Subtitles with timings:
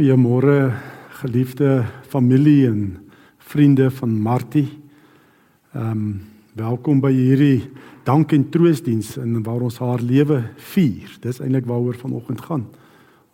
[0.00, 0.72] Goeiemôre
[1.20, 2.96] geliefde familie en
[3.36, 4.80] vriende van Martie.
[5.74, 6.20] Ehm um,
[6.56, 7.68] welkom by hierdie
[8.08, 10.38] dank en troostdiens in waar ons haar lewe
[10.72, 11.18] vier.
[11.20, 12.64] Dis eintlik waaroor vanoggend gaan.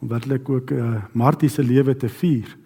[0.03, 2.57] Om werklik ook uh, Martie se lewe te vier.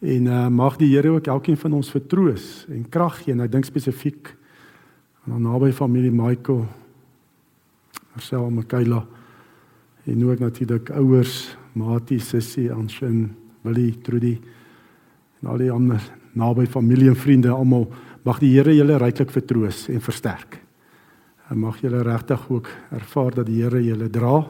[0.00, 3.54] En uh, mag die Here ook elkeen van ons vertroos en krag gee en ek
[3.54, 4.34] dink spesifiek
[5.22, 6.66] aan haar naby familie Michael,
[8.16, 9.04] Marcel en Michaela
[10.10, 13.28] en ook natuurlik ouers Matie, Sissie, Anshin,
[13.62, 14.34] Willie, Trudy
[15.38, 16.02] en al die ander
[16.38, 17.86] naby familie en vriende almal
[18.26, 20.58] mag die Here julle ryklik vertroos en versterk.
[21.48, 24.42] En mag julle regtig ook ervaar dat die Here julle dra,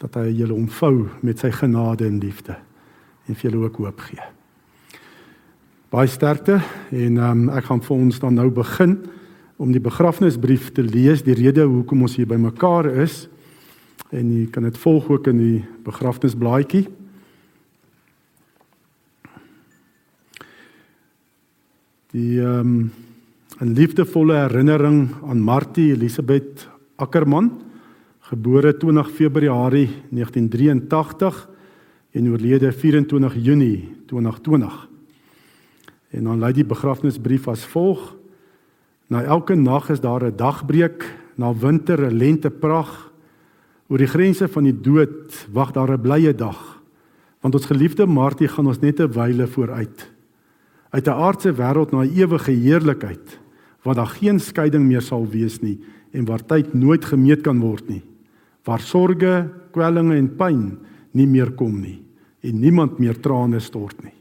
[0.00, 2.56] dat hy julle omvou met sy genade en liefde
[3.28, 4.28] en vir julle ook hoop gee.
[5.90, 6.60] Baie sterkte
[6.94, 8.96] en um, ek gaan vir ons dan nou begin
[9.60, 13.26] om die begrafnisbrief te lees, die rede hoekom ons hier bymekaar is
[14.10, 16.88] en jy kan dit volg ook in die begrafnisblaadjie.
[22.10, 22.90] Die ehm um,
[23.60, 27.50] 'n liefdevolle herinnering aan Martie Elisabeth Ackerman,
[28.20, 31.48] gebore 20 Februarie 1983
[32.10, 34.88] en oorlede 24 Junie 2020.
[36.10, 38.16] En dan lei die begrafnisbrief as volg:
[39.06, 43.09] Na elke nag is daar 'n dagbreek, na winter 'n lenteprag
[43.90, 46.80] Oor die grense van die dood wag daar 'n blye dag.
[47.42, 50.10] Want ons geliefde Martie gaan ons net 'n wyle vooruit.
[50.90, 53.38] Uit 'n aardse wêreld na 'n ewige heerlikheid
[53.82, 55.80] waar daar geen skeiding meer sal wees nie
[56.12, 58.02] en waar tyd nooit gemeet kan word nie.
[58.64, 60.78] Waar sorge, kwellinge en pyn
[61.12, 62.02] nie meer kom nie
[62.42, 64.14] en niemand meer trane stort nie.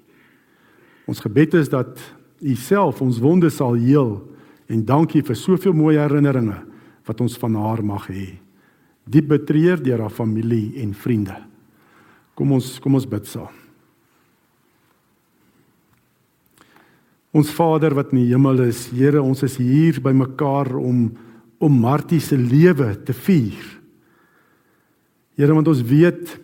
[1.05, 1.99] Ons gebed is dat
[2.41, 4.29] U self ons wonde sal heel
[4.67, 6.63] en dankie vir soveel mooi herinneringe
[7.05, 8.39] wat ons van haar mag hê
[9.09, 11.35] diep betreur deur haar familie en vriende.
[12.37, 13.55] Kom ons kom ons bid saam.
[17.35, 21.09] Ons Vader wat in die hemel is, Here, ons is hier bymekaar om
[21.59, 23.65] om Martie se lewe te vier.
[25.35, 26.37] Here, want ons weet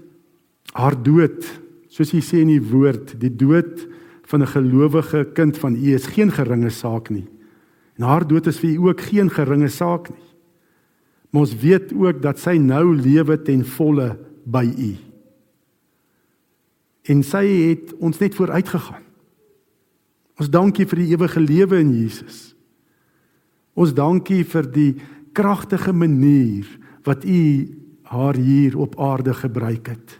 [0.75, 1.40] haar dood,
[1.88, 3.86] soos U sê in die woord, die dood
[4.28, 7.28] van 'n gelowige kind van U is geen geringe saak nie.
[7.98, 10.34] En haar dood is vir U ook geen geringe saak nie.
[11.35, 14.13] Maar ons weet ook dat sy nou lewe ten volle
[14.47, 14.91] by U.
[17.12, 19.01] En sy het ons net vooruit gegaan.
[20.40, 22.53] Ons dankie vir die ewige lewe in Jesus.
[23.75, 24.94] Ons dankie vir die
[25.35, 26.69] kragtige manier
[27.03, 27.41] wat U
[28.07, 30.16] haar hier op aarde gebruik het.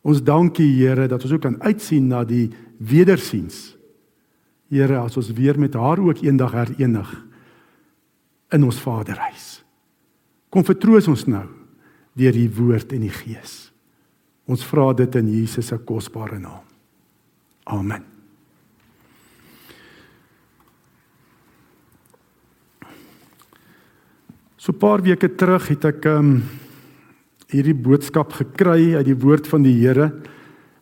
[0.00, 2.46] Ons dankie Here dat ons ook kan uitsien na die
[2.80, 3.74] wedersiens.
[4.72, 7.12] Here, as ons weer met haar ook eendag herenig
[8.48, 9.53] in ons Vaderhuis.
[10.54, 11.42] Kom vertroos ons nou
[12.14, 13.72] deur die woord en die gees.
[14.46, 16.62] Ons vra dit in Jesus se kosbare naam.
[17.66, 18.04] Amen.
[24.56, 26.42] So 'n paar weke terug het ek um
[27.50, 30.12] hierdie boodskap gekry uit die woord van die Here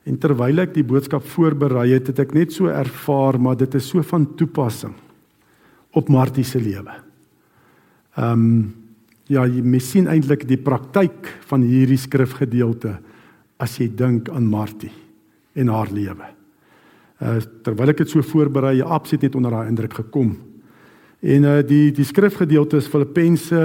[0.04, 3.88] en terwyl ek die boodskap voorberei het, het ek net so ervaar maar dit is
[3.88, 4.94] so van toepassing
[5.92, 6.92] op Martie se lewe.
[8.16, 8.81] Um
[9.32, 12.98] ja, jy sien eintlik die praktyk van hierdie skrifgedeelte
[13.62, 14.92] as jy dink aan Martie
[15.58, 16.28] en haar lewe.
[17.22, 20.34] Uh terwyl ek dit so voorberei, jy absoluut net onder daai indruk gekom.
[21.22, 23.62] En uh die die skrifgedeelte is Filippense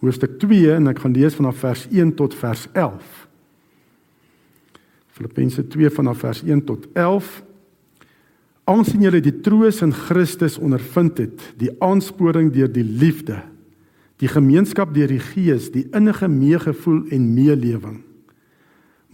[0.00, 3.14] hoofstuk 2 en ek gaan lees vanaf vers 1 tot vers 11.
[5.16, 7.28] Filippense 2 vanaf vers 1 tot 11.
[8.70, 13.40] Aansien julle die troos in Christus ondervind het, die aansporing deur die liefde
[14.20, 18.00] die gemeenskap deur die Gees, die innige meegevoel en meelewing.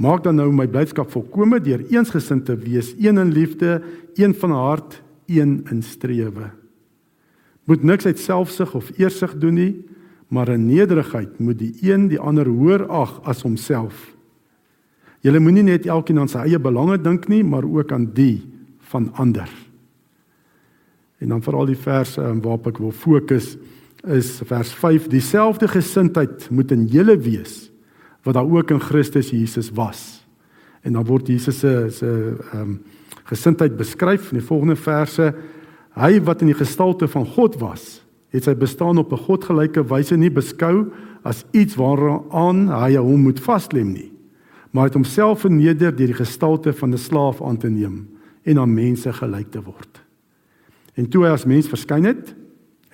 [0.03, 3.79] Maak dan nou my blydskap volkome deur eensgesind te wees, een in liefde,
[4.19, 4.99] een van hart,
[5.31, 6.51] een in strewe.
[7.67, 9.73] Moet niks uit selfsug of eersug doen nie,
[10.29, 14.13] maar in nederigheid moet die een die ander hoër ag as homself.
[15.23, 18.43] Julle moenie net elkeen aan sy eie belange dink nie, maar ook aan die
[18.91, 19.51] van ander.
[21.19, 23.55] En dan veral die verse waarop ek wil fokus
[24.05, 27.71] is vers 5 dieselfde gesindheid moet in julle wees
[28.27, 30.27] wat daar ook in Christus Jesus was.
[30.83, 32.81] En dan word Jesus se se ehm um,
[33.27, 35.35] gesindheid beskryf in die volgende verse.
[35.99, 40.17] Hy wat in die gestalte van God was, het sy bestaan op 'n godgelyke wyse
[40.17, 40.93] nie beskou
[41.25, 44.13] as iets waaraan hy hom moet vaslem nie,
[44.71, 48.09] maar het homself verneder deur die gestalte van 'n slaaf aan te neem
[48.45, 50.03] en aan mense gelyk te word.
[50.95, 52.35] En toe hy as mens verskyn het,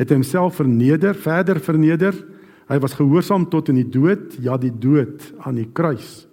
[0.00, 2.16] het homself verneder, verder verneder.
[2.70, 6.26] Hy was gehoorsaam tot in die dood, ja die dood aan die kruis.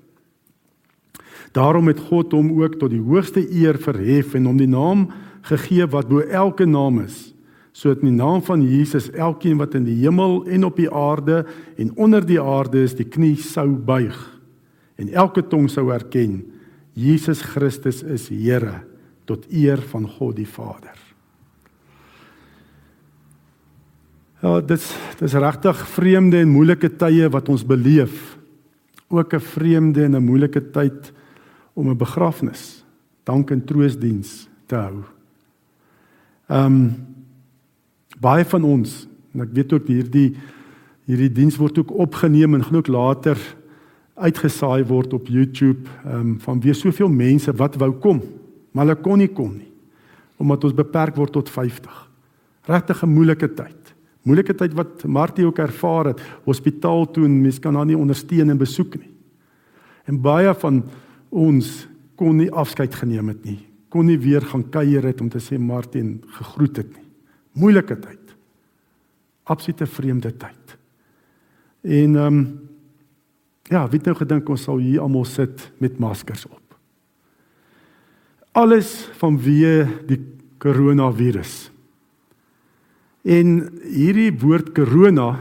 [1.55, 5.07] Daarom het God hom ook tot die hoogste eer verhef en hom die naam
[5.49, 7.31] gegee wat bo elke naam is,
[7.73, 11.45] sodat in die naam van Jesus elkeen wat in die hemel en op die aarde
[11.79, 14.17] en onder die aarde is, die knie sou buig
[14.99, 16.41] en elke tong sou erken
[16.99, 18.81] Jesus Christus is Here
[19.29, 20.98] tot eer van God die Vader.
[24.39, 24.83] Ja, dit
[25.19, 28.37] dis regtig vreemde en moeilike tye wat ons beleef.
[29.11, 31.11] Ook 'n vreemde en 'n moeilike tyd
[31.73, 32.85] om 'n begrafnis,
[33.23, 35.03] dank en troostdiens te hou.
[36.47, 36.95] Ehm um,
[38.19, 40.35] baie van ons, en ek weet ook hierdie
[41.05, 43.37] hierdie diens word ook opgeneem en genoeg later
[44.15, 48.21] uitgesaai word op YouTube ehm um, van weer soveel mense wat wou kom,
[48.71, 49.71] maar hulle kon nie kom nie
[50.37, 52.09] omdat ons beperk word tot 50.
[52.63, 53.78] Regtig 'n moeilike tyd.
[54.27, 58.49] Moeilike tyd wat Martie ook ervaar het, hospitaal toe en mens kan haar nie ondersteun
[58.49, 59.11] en besoek nie.
[60.09, 60.83] En baie van
[61.29, 61.87] ons
[62.19, 63.59] kon nie afskeid geneem het nie.
[63.89, 67.05] Kon nie weer gaan kuier het om te sê Martin gegroet het nie.
[67.53, 68.35] Moeilike tyd.
[69.49, 70.75] Absolute vreemde tyd.
[71.83, 72.41] En ehm um,
[73.69, 76.73] Ja, wie het nou gedink ons sal hier almal sit met maskers op?
[78.57, 78.89] Alles
[79.19, 80.17] vanweë die
[80.57, 81.69] koronavirus.
[83.23, 85.39] En hierdie woord corona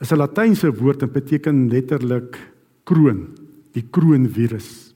[0.00, 2.38] is 'n latynse woord en beteken letterlik
[2.84, 3.28] kroon,
[3.72, 4.94] die kroonvirus.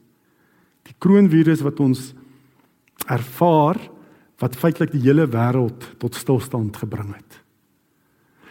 [0.84, 2.14] Die kroonvirus wat ons
[3.06, 3.76] ervaar
[4.38, 7.40] wat feitelik die hele wêreld tot stilstand gebring het.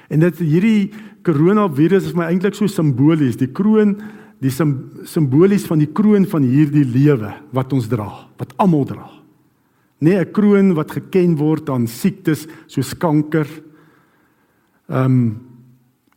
[0.09, 0.91] En dit hierdie
[1.23, 3.95] koronavirus is my eintlik so simbolies, die kroon,
[4.43, 9.22] die simbolies van die kroon van hierdie lewe wat ons dra, wat almal dra.
[10.03, 13.47] Nee, 'n kroon wat geken word aan siektes soos kanker.
[14.89, 15.41] Ehm um,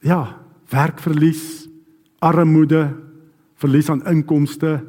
[0.01, 0.39] ja,
[0.71, 1.69] werkverlies,
[2.19, 2.97] armoede,
[3.55, 4.85] verlies aan inkomste,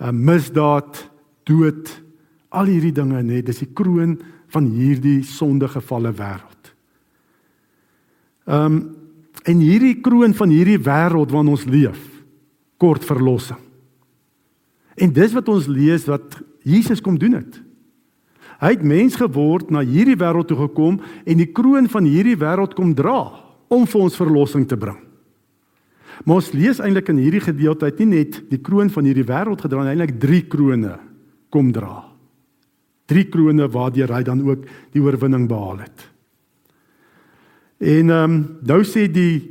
[0.00, 1.10] uh, misdaad,
[1.44, 2.02] dood,
[2.48, 4.18] al hierdie dinge, nee, dis die kroon
[4.52, 6.74] van hierdie sondegevalle wêreld.
[8.46, 8.82] Ehm um,
[9.44, 12.00] en hierdie kroon van hierdie wêreld waarin ons leef,
[12.80, 13.60] kort verlossing.
[14.96, 17.63] En dis wat ons lees wat Jesus kom doen het.
[18.60, 22.76] Hy het mens geword, na hierdie wêreld toe gekom en die kroon van hierdie wêreld
[22.78, 23.32] kom dra
[23.72, 25.00] om vir ons verlossing te bring.
[26.22, 29.64] Maar ons lees eintlik in hierdie gedeelte uit nie net die kroon van hierdie wêreld
[29.64, 30.98] gedra nie, eintlik drie krone
[31.50, 32.04] kom dra.
[33.10, 34.64] Drie krone waardeur hy dan ook
[34.94, 36.06] die oorwinning behaal het.
[37.84, 39.50] En ehm um, nou sê die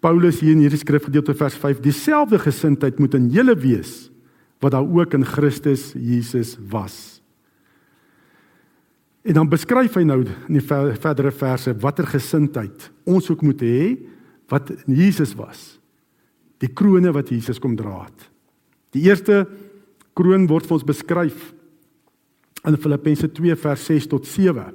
[0.00, 4.08] Paulus hier in hierdie skrifgedeelte vers 5 dieselfde gesindheid moet in julle wees
[4.60, 7.13] wat daar ook in Christus Jesus was.
[9.24, 13.94] En dan beskryf hy nou in die verdere verse watter gesindheid ons ook moet hê
[14.52, 15.78] wat Jesus was.
[16.60, 18.26] Die krone wat Jesus kom dra het.
[18.92, 19.46] Die eerste
[20.14, 21.52] kroon word vir ons beskryf
[22.68, 24.74] in Filippense 2 vers 6 tot 7.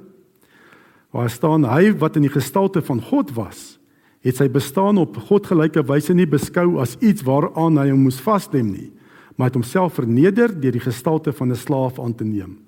[1.14, 3.78] Waar staan hy wat in die gestalte van God was,
[4.26, 8.90] het sy bestaan op godgelyke wyse nie beskou as iets waaraan hy moes vasstem nie,
[9.38, 12.58] maar het homself verneder deur die gestalte van 'n slaaf aan te neem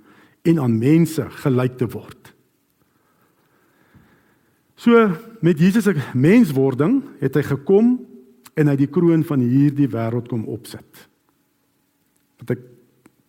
[0.42, 2.32] en aan mense gelyk te word.
[4.82, 7.94] So met Jesus se menswording het hy gekom
[8.58, 11.06] en hy die kroon van hierdie wêreld kom opsit.
[12.42, 12.64] Wat ek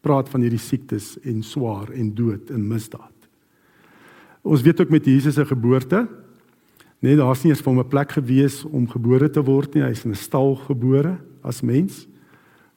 [0.04, 3.12] praat van hierdie siektes en swaar en dood en misdaad.
[4.44, 6.04] Ons weet ook met Jesus se geboorte,
[7.00, 9.84] nee, daar's nie eens hom 'n plek gewees om gebore te word nie.
[9.84, 12.08] Hy's in 'n stal gebore as mens.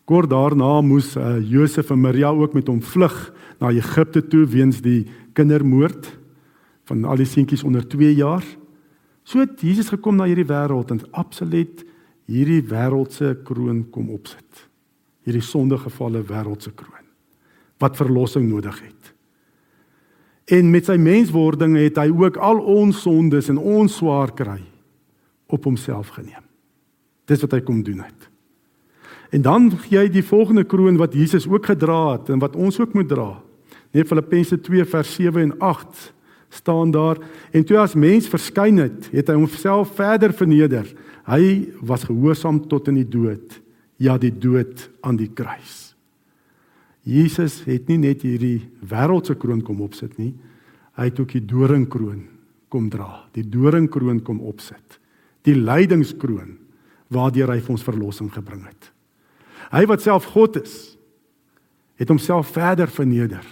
[0.04, 4.82] Kort daarna moes uh, Josef en Maria ook met hom vlug na Egipte toe weens
[4.84, 6.10] die kindermoord
[6.86, 8.44] van al die seentjies onder 2 jaar.
[9.26, 11.82] So het Jesus gekom na hierdie wêreld en absoluut
[12.30, 14.66] hierdie wêreldse kroon kom opsit.
[15.26, 17.02] Hierdie sondegevalle wêreldse kroon
[17.76, 19.10] wat verlossing nodig het.
[20.48, 24.62] En met sy menswording het hy ook al ons sondes en ons swaar kry
[25.52, 26.44] op homself geneem.
[27.28, 28.30] Dis wat hy kom doen het.
[29.34, 32.78] En dan gee hy die volgende kroon wat Jesus ook gedra het en wat ons
[32.80, 33.32] ook moet dra.
[33.96, 36.12] Nee Filippense 2 vers 7 en 8
[36.52, 37.16] staan daar
[37.50, 40.90] en toe as mens verskyn het, het hy homself verder verneder.
[41.24, 43.56] Hy was gehoorsaam tot in die dood,
[43.96, 45.96] ja die dood aan die kruis.
[47.06, 50.34] Jesus het nie net hierdie wêreldse kroon kom opsit nie.
[50.98, 52.24] Hy het ook die doringkroon
[52.68, 53.24] kom dra.
[53.32, 55.00] Die doringkroon kom opsit.
[55.46, 56.56] Die lydingskroon
[57.14, 58.90] waardeur hy vir ons verlossing gebring het.
[59.70, 60.96] Hy wat self God is,
[61.96, 63.46] het homself verder verneder.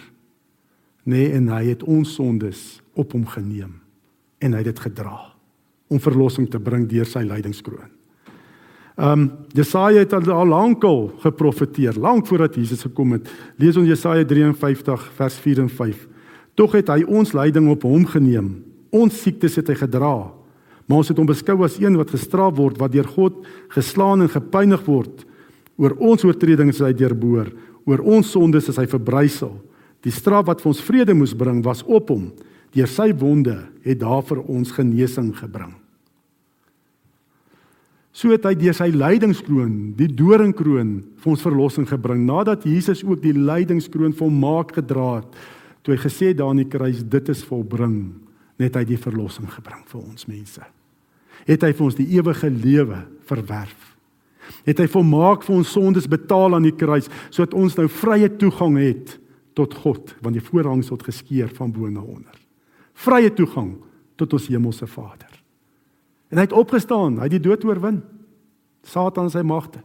[1.04, 3.80] Nee, en hy het ons sondes op hom geneem
[4.44, 5.18] en hy het dit gedra
[5.92, 7.92] om verlossing te bring deur sy lydingskroon.
[8.94, 13.28] Ehm um, Jesaja het al, al lankal geprofeteer, lank voordat Jesus gekom het.
[13.58, 16.06] Lees ons Jesaja 53 vers 4 en 5.
[16.54, 18.62] Tog het hy ons lyding op hom geneem.
[18.94, 20.30] Ons siektes het hy gedra.
[20.87, 23.42] Maar ons het hom beskou as een wat gestraf word, wat deur God
[23.75, 25.25] geslaan en gepynig word.
[25.76, 27.50] Oor ons oortredings is hy deurboor,
[27.88, 29.56] oor ons sondes is hy verbrysel.
[30.04, 32.28] Die straf wat vir ons vrede moes bring, was op hom.
[32.75, 35.73] Deur sy wonde het daar vir ons genesing gebring.
[38.14, 43.25] So het hy deur sy lydingskroon, die doringkroon, vir ons verlossing gebring nadat Jesus ook
[43.25, 45.40] die lydingskroon volmaak gedra het.
[45.82, 48.14] Toe hy gesê daar aan die kruis dit is volbring,
[48.61, 50.62] net hy die verlossing gebring vir ons mense.
[51.44, 53.90] Het hy vir ons die ewige lewe verwerf.
[54.62, 58.78] Het hy volmaak vir ons sondes betaal aan die kruis sodat ons nou vrye toegang
[58.78, 59.18] het
[59.54, 62.34] tot God want die voorhang het geskeur van bo na onder.
[62.94, 63.76] Vrye toegang
[64.18, 65.30] tot ons hemelse Vader.
[66.30, 68.00] En hy het opgestaan, hy het die dood oorwin.
[68.87, 69.82] Satan sy magte.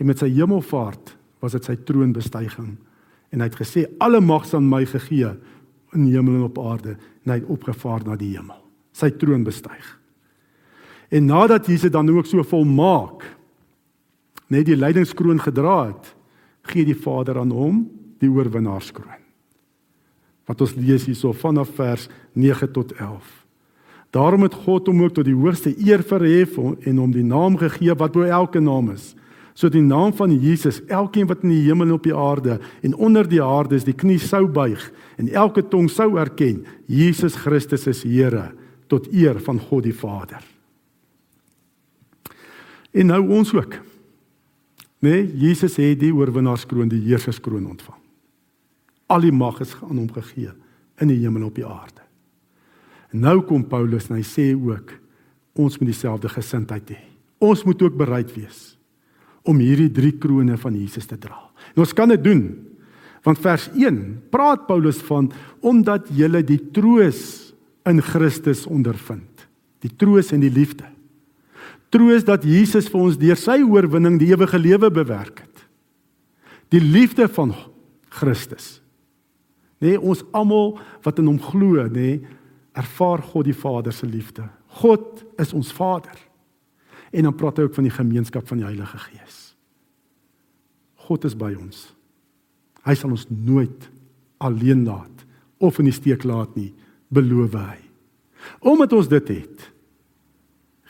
[0.00, 2.74] En met sy hemelvaart was dit sy troonbestyging.
[3.30, 5.34] En hy het gesê alle mag is aan my gegee
[5.94, 8.58] in die hemel en op aarde en hy het opgevaar na die hemel.
[8.96, 9.84] Sy troon bestyg.
[11.10, 13.24] En nadat Jesus dan ook so volmaak
[14.50, 16.12] net die lydingskroon gedra het,
[16.70, 17.82] gee die Vader aan hom
[18.20, 19.20] die oorwinnaarskroon.
[20.50, 23.24] Wat ons lees hierso vanaf vers 9 tot 11.
[24.10, 27.94] Daarom het God hom ook tot die hoogste eer verhef en hom die naam gegee
[27.94, 29.14] wat bo elke naam is.
[29.54, 32.94] So die naam van Jesus, elkeen wat in die hemel en op die aarde en
[32.94, 34.82] onder die aarde is, die knie sou buig
[35.20, 38.50] en elke tong sou erken Jesus Christus is Here
[38.90, 40.42] tot eer van God die Vader.
[42.90, 43.78] En nou ons ook.
[45.00, 47.99] Nee, Jesus het die oorwinnaarskroon, die heerserskroon ontvang.
[49.10, 50.52] Al die mag is aan hom gegee
[51.00, 52.04] in die hemel en op die aarde.
[53.10, 54.94] En nou kom Paulus en hy sê ook
[55.58, 57.00] ons moet dieselfde gesindheid hê.
[57.42, 58.76] Ons moet ook bereid wees
[59.48, 61.38] om hierdie drie krone van Jesus te dra.
[61.74, 62.42] En ons kan dit doen.
[63.24, 63.98] Want vers 1
[64.32, 65.30] praat Paulus van
[65.66, 67.52] omdat jy die troos
[67.88, 69.46] in Christus ondervind.
[69.80, 70.86] Die troos en die liefde.
[71.90, 75.64] Troos dat Jesus vir ons deur sy oorwinning die ewige lewe bewerk het.
[76.70, 77.56] Die liefde van
[78.12, 78.78] Christus
[79.80, 82.38] Nê, nee, ons almal wat in hom glo, nê, nee,
[82.76, 84.44] ervaar God die Vader se liefde.
[84.80, 86.18] God is ons Vader.
[87.10, 89.38] En dan praat hy ook van die gemeenskap van die Heilige Gees.
[91.08, 91.88] God is by ons.
[92.86, 93.88] Hy sal ons nooit
[94.40, 95.24] alleen laat
[95.60, 96.70] of in die steek laat nie,
[97.12, 97.80] beloof hy.
[98.64, 99.66] Omdat ons dit het,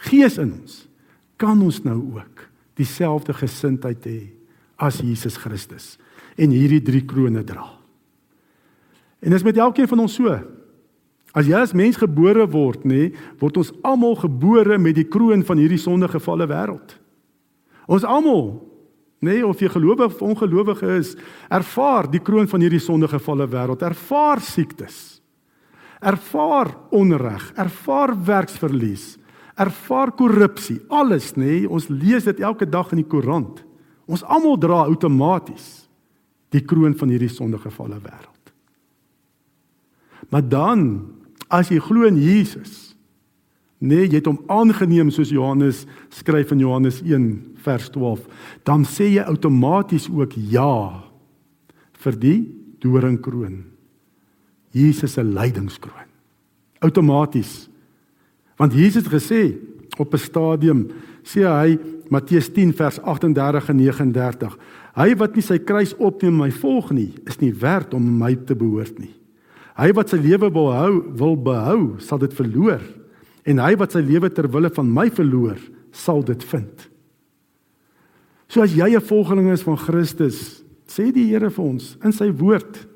[0.00, 0.76] Gees in ons,
[1.40, 2.46] kan ons nou ook
[2.78, 4.20] dieselfde gesindheid hê
[4.80, 5.94] as Jesus Christus
[6.40, 7.66] en hierdie drie krones dra.
[9.20, 10.32] En dis met elkeen van ons so.
[11.36, 15.60] As jy as mens gebore word, nê, word ons almal gebore met die kroon van
[15.62, 16.96] hierdie sondegevalle wêreld.
[17.90, 18.56] Ons almal,
[19.22, 21.14] nê, of jy gelowig of ongelowig is,
[21.52, 25.20] ervaar die kroon van hierdie sondegevalle wêreld, ervaar siektes.
[26.00, 29.14] Ervaar onreg, ervaar werksverlies,
[29.60, 33.60] ervaar korrupsie, alles, nê, ons lees dit elke dag in die koerant.
[34.10, 35.84] Ons almal dra outomaties
[36.50, 38.29] die kroon van hierdie sondegevalle wêreld.
[40.30, 40.84] Maar dan
[41.50, 42.94] as jy glo in Jesus,
[43.78, 45.84] nee, jy het hom aangeneem soos Johannes
[46.14, 47.26] skryf in Johannes 1
[47.64, 48.22] vers 12,
[48.68, 51.02] dan sê jy outomaties ook ja
[52.04, 52.38] vir die
[52.80, 53.64] doringkroon.
[54.70, 56.06] Jesus se lydingskroon.
[56.80, 57.66] Outomaties.
[58.56, 59.42] Want Jesus het gesê
[59.98, 60.88] op 'n stadium
[61.24, 64.56] sê hy Matteus 10 vers 38 en 39
[64.98, 68.34] Hy wat nie sy kruis opneem en my volg nie is nie werd om my
[68.34, 69.14] te behoort nie.
[69.80, 72.82] Hy wat sy lewe wil hou, wil behou, sal dit verloor.
[73.48, 75.56] En hy wat sy lewe ter wille van my verloor,
[75.96, 76.88] sal dit vind.
[78.50, 82.30] So as jy 'n volgeling is van Christus, sê die Here vir ons in sy
[82.30, 82.86] woord,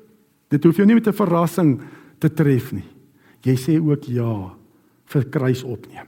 [0.49, 1.81] dit hoef jou nie met 'n verrassing
[2.19, 2.85] te tref nie.
[3.43, 4.53] Jy sê ook ja
[5.05, 6.07] vir kruis opneem.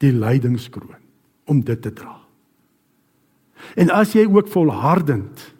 [0.00, 1.02] Die lydingskroon
[1.46, 2.20] om dit te dra.
[3.76, 5.55] En as jy ook volhardend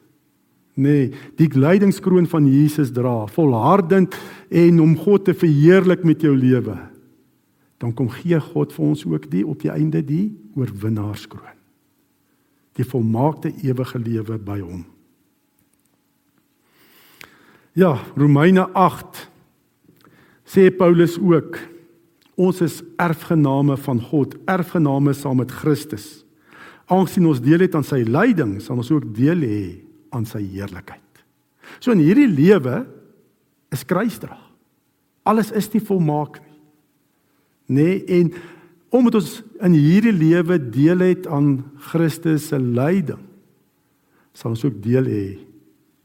[0.76, 4.16] nee, die lydingskroon van Jesus dra, volhardend
[4.52, 6.76] en om God te verheerlik met jou lewe,
[7.80, 11.56] dan kom gee God vir ons ook die op die einde die oorwinnaarskroon.
[12.76, 14.85] Die volmaakte ewige lewe by hom.
[17.76, 19.26] Ja, Romeine 8
[20.49, 21.59] sê Paulus ook
[22.37, 26.23] ons is erfgename van God, erfgename saam met Christus.
[26.88, 31.03] Aangesien ons deel het aan sy lyding, sal ons ook deel hê aan sy heerlikheid.
[31.81, 32.85] So in hierdie lewe
[33.75, 34.39] is kruisdra.
[35.27, 36.55] Alles is nie volmaak nie.
[37.67, 38.31] Nê nee, en
[38.95, 39.33] omdat ons
[39.67, 43.25] in hierdie lewe deel het aan Christus se lyding,
[44.37, 45.27] sal ons ook deel hê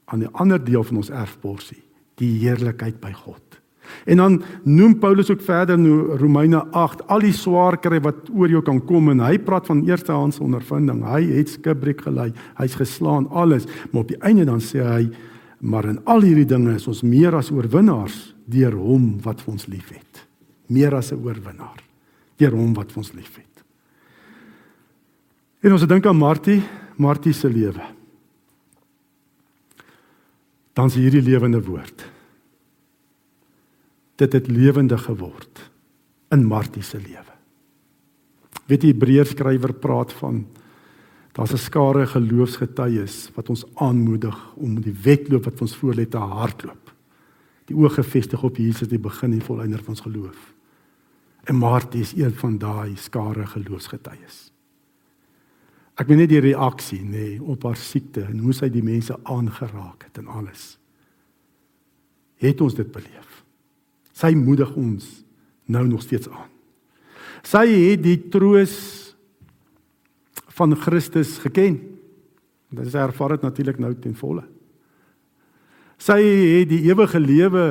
[0.09, 1.83] aan 'n ander deel van ons erfporsie,
[2.15, 3.60] die heerlikheid by God.
[4.05, 8.49] En dan noem Paulus ook verder in Romeine 8 al die swaar kry wat oor
[8.49, 11.03] jou kan kom en hy praat van eerstehands ondervinding.
[11.05, 15.03] Hy het skibreek gelei, hy's geslaan alles, maar op die einde dan sê hy
[15.61, 19.67] maar in al hierdie dinge is ons meer as oorwinnaars deur hom wat vir ons
[19.69, 20.25] liefhet.
[20.67, 21.83] Meer as 'n oorwinnaar
[22.37, 23.63] deur hom wat vir ons liefhet.
[25.61, 26.63] En ons dink aan Martie,
[26.97, 27.83] Martie se lewe.
[30.73, 32.10] Dan is hierdie lewende woord.
[34.21, 35.69] Dit het lewendig geword
[36.31, 37.33] in Martie se lewe.
[38.69, 40.45] Weet die Hebreërs skrywer praat van
[41.33, 46.17] daar's 'n skare geloofsgetuies wat ons aanmoedig om die wedloop wat ons voor lê te
[46.17, 46.93] hardloop.
[47.65, 50.53] Die oë gefestig op Jesus die begin en volëinder van ons geloof.
[51.43, 54.51] En Martie is een van daai skare geloofsgetuies.
[55.95, 59.17] Ek weet net die reaksie nê nee, op haar siekte en hoe sy die mense
[59.23, 60.77] aangeraak het en alles.
[62.35, 63.30] Het ons dit beleef?
[64.21, 65.05] Sy moedig ons
[65.71, 66.49] nou nog steeds aan.
[67.41, 68.75] Sy het die troos
[70.53, 71.79] van Christus geken.
[72.71, 74.43] Dit is ervaar dit natuurlik nou ten volle.
[76.01, 77.65] Sy het die ewige lewe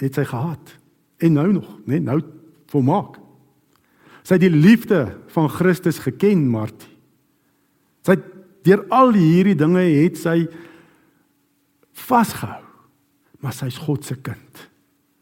[0.00, 0.76] het sy gehad
[1.20, 2.20] en nou nog, nê, nee, nou
[2.72, 3.18] volmaak.
[4.24, 5.02] Sy het die liefde
[5.34, 6.88] van Christus geken, Martie.
[8.06, 8.16] Sy
[8.64, 10.44] deur al hierdie dinge het sy
[12.06, 12.64] vasgehou.
[13.40, 14.69] Maar sy's God se kind.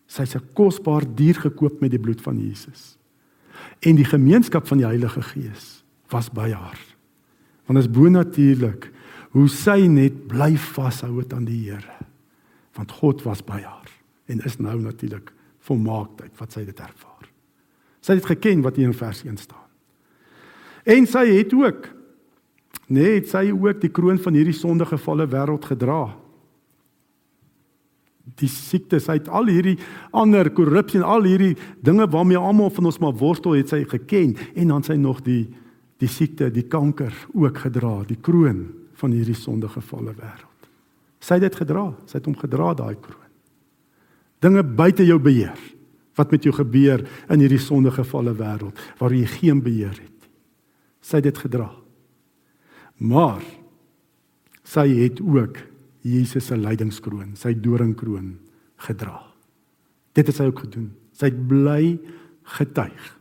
[0.08, 2.96] Sy's 'n kosbaar dier gekoop met die bloed van Jesus.
[3.80, 6.80] En die gemeenskap van die Heilige Gees was by haar.
[7.66, 8.90] Want is bonatuurlik
[9.30, 12.06] hoe sy net bly vashou het aan die Here.
[12.74, 13.90] Want God was by haar
[14.26, 15.32] en is nou natuurlik
[15.68, 17.28] volmaaktheid wat sy dit ervaar.
[18.00, 19.66] Sy het geken wat hier in vers 1 staan.
[20.88, 21.88] En sy het ook
[22.88, 26.16] nee, het sy ook die kroon van hierdie sondegevalle wêreld gedra.
[28.36, 29.78] Die siektes, hy het al hierdie
[30.12, 34.36] ander korrupsie en al hierdie dinge waarmee almal van ons maar worstel, het sy geken
[34.54, 35.46] en dan sy nog die
[35.98, 38.68] die siekte, die kanker ook gedra, die kroon
[39.00, 40.68] van hierdie sondegevalle wêreld.
[41.18, 43.26] Sy het dit gedra, sy het hom gedra daai kroon.
[44.38, 45.58] Dinge buite jou beheer
[46.18, 50.30] wat met jou gebeur in hierdie sondegevalle wêreld waar jy geen beheer het nie.
[51.02, 51.68] Sy het dit gedra.
[52.98, 53.42] Maar
[54.66, 55.58] sy het ook
[56.08, 58.36] Jesus se lydingskroon, sy doringkroon
[58.86, 59.18] gedra.
[60.16, 60.90] Dit het sy ook gedoen.
[61.12, 61.98] Sy het bly
[62.58, 63.14] getuig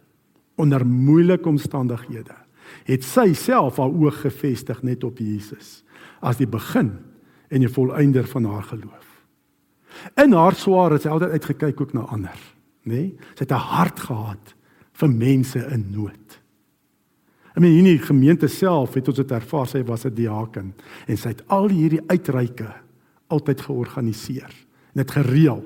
[0.57, 2.35] onder moeilike omstandighede.
[2.87, 5.83] Het sy self haar oog gefestig net op Jesus
[6.25, 6.95] as die begin
[7.53, 9.05] en die volëinder van haar geloof.
[10.17, 12.39] In haar swaar het sy altyd uitgekyk ook na ander
[12.87, 12.93] nê?
[12.93, 13.07] Nee?
[13.35, 14.55] Sy het 'n hart gehad
[14.93, 16.39] vir mense in nood.
[17.57, 20.73] I mean hierdie gemeente self het ons dit ervaar sy was 'n diaken
[21.07, 22.69] en sy het al hierdie uitreike
[23.33, 24.53] altyd georganiseer
[24.93, 25.63] en dit gereël.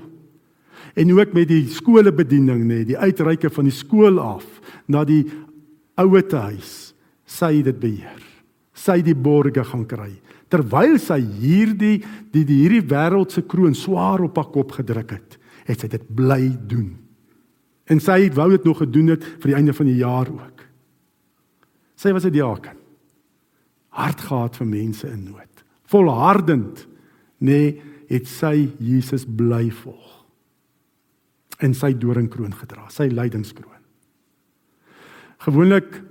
[0.95, 4.45] En ook met die skolebediening nê, die uitreike van die skool af
[4.87, 5.25] na die
[5.95, 6.93] ouete huis,
[7.25, 8.23] sy het dit beheer.
[8.73, 10.11] Sy het die borge gaan kry
[10.51, 12.01] terwyl sy hierdie
[12.31, 16.51] die, die hierdie wêreldse kroon swaar op haar kop gedruk het, het sy dit bly
[16.67, 16.97] doen.
[17.87, 20.60] En sy het wou dit nog gedoen het vir die einde van die jaar ook.
[22.01, 22.77] Sy was 'n diaken.
[23.89, 25.63] Hart gehad vir mense in nood.
[25.85, 26.87] Volhardend,
[27.37, 30.25] nê, nee, het sy Jesus bly volg.
[31.59, 33.83] En sy doringkroon gedra, sy lydingskroon.
[35.37, 36.01] Gewoonlik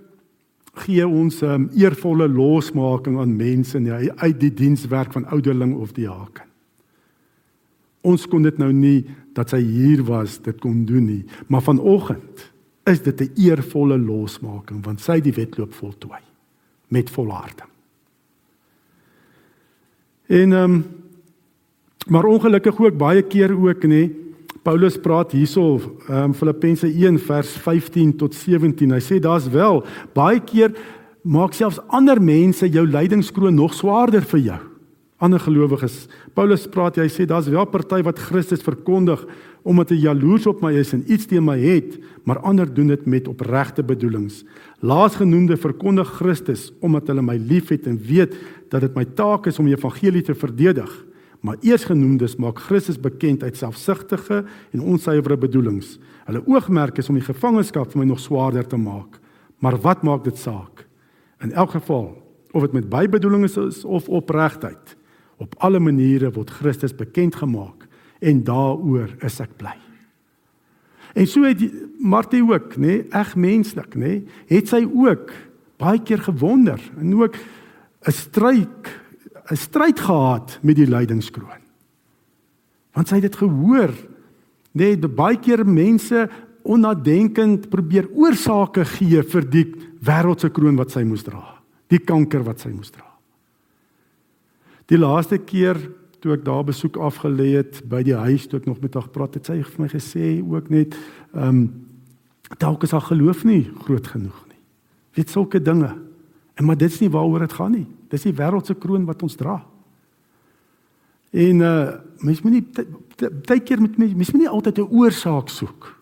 [0.84, 5.92] gee ons 'n um, eervolle losmaking aan mense nie uit die dienswerk van ouderling of
[5.92, 6.46] diaken.
[8.00, 12.52] Ons kon dit nou nie dat sy hier was dit kon doen nie, maar vanoggend
[12.84, 16.22] is dit 'n eervolle losmaking want sy die wedloop voltooi
[16.88, 17.68] met volharding.
[20.26, 20.84] En ehm um,
[22.08, 24.10] maar ongelukkig ook baie keer ook nê
[24.62, 28.90] Paulus praat hierso ehm um, Filippense 1 vers 15 tot 17.
[28.90, 30.72] Hy sê daar's wel baie keer
[31.22, 34.69] maak selfs ander mense jou lydingskroon nog swaarder vir jou
[35.20, 36.06] ander gelowiges.
[36.34, 39.22] Paulus praat hy sê daar's wel party wat Christus verkondig
[39.68, 43.02] omdat hy jaloers op my is en iets teen my het, maar ander doen dit
[43.04, 44.40] met opregte bedoelings.
[44.80, 48.38] Laasgenoemde verkondig Christus omdat hulle my liefhet en weet
[48.72, 50.90] dat dit my taak is om die evangelie te verdedig.
[51.44, 55.98] Maar eersgenoemdes maak Christus bekend uit selfsugtige en onsuiwere bedoelings.
[56.28, 59.20] Hulle oogmerk is om die gevangenskap vir my nog swaarder te maak.
[59.60, 60.86] Maar wat maak dit saak?
[61.40, 62.16] In elk geval,
[62.52, 64.96] of dit met bybedoelings is of opregtheid,
[65.40, 67.86] Op alle maniere word Christus bekend gemaak
[68.20, 69.76] en daaroor is ek bly.
[71.16, 71.62] En so het
[71.98, 75.32] Martie ook, nê, nee, eg menslik, nê, nee, het sy ook
[75.80, 77.36] baie keer gewonder en ook
[78.06, 78.92] 'n stryd
[79.50, 81.64] 'n stryd gehad met die lydingskroon.
[82.92, 83.90] Want sy het dit gehoor,
[84.72, 86.28] nê, nee, baie keer mense
[86.62, 89.66] onnadenkend probeer oorsake gee vir die
[90.00, 93.09] wêreldse kroon wat sy moes dra, die kanker wat sy moes dra.
[94.90, 95.78] Die laaste keer
[96.20, 99.38] toe ek daar besoek afgelê het by die huis toe ek nog met haar gepraat
[99.38, 100.98] het, sy het vir my gesê ook net
[101.34, 101.62] ehm um,
[102.58, 104.58] dalk is haar geloof nie groot genoeg nie.
[105.14, 105.92] Weet sulke dinge.
[106.58, 107.86] En maar dit's nie waaroor dit gaan nie.
[108.10, 109.60] Dis die wêreldse kroon wat ons dra.
[111.30, 111.74] En uh
[112.20, 112.66] mens moet nie
[113.46, 115.94] baie keer met mens mens moet nie altyd 'n oorsaak soek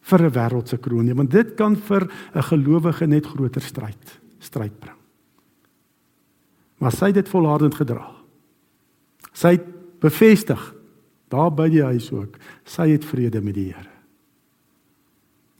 [0.00, 4.78] vir 'n wêreldse kroon nie, want dit kan vir 'n gelowige net groter stryd stryd
[4.78, 4.99] bring.
[6.80, 8.08] Maar sy het dit volhardend gedra.
[9.36, 9.66] Sy het
[10.00, 10.60] bevestig
[11.30, 12.38] daar by die huis ook.
[12.64, 13.88] Sy het vrede met die Here.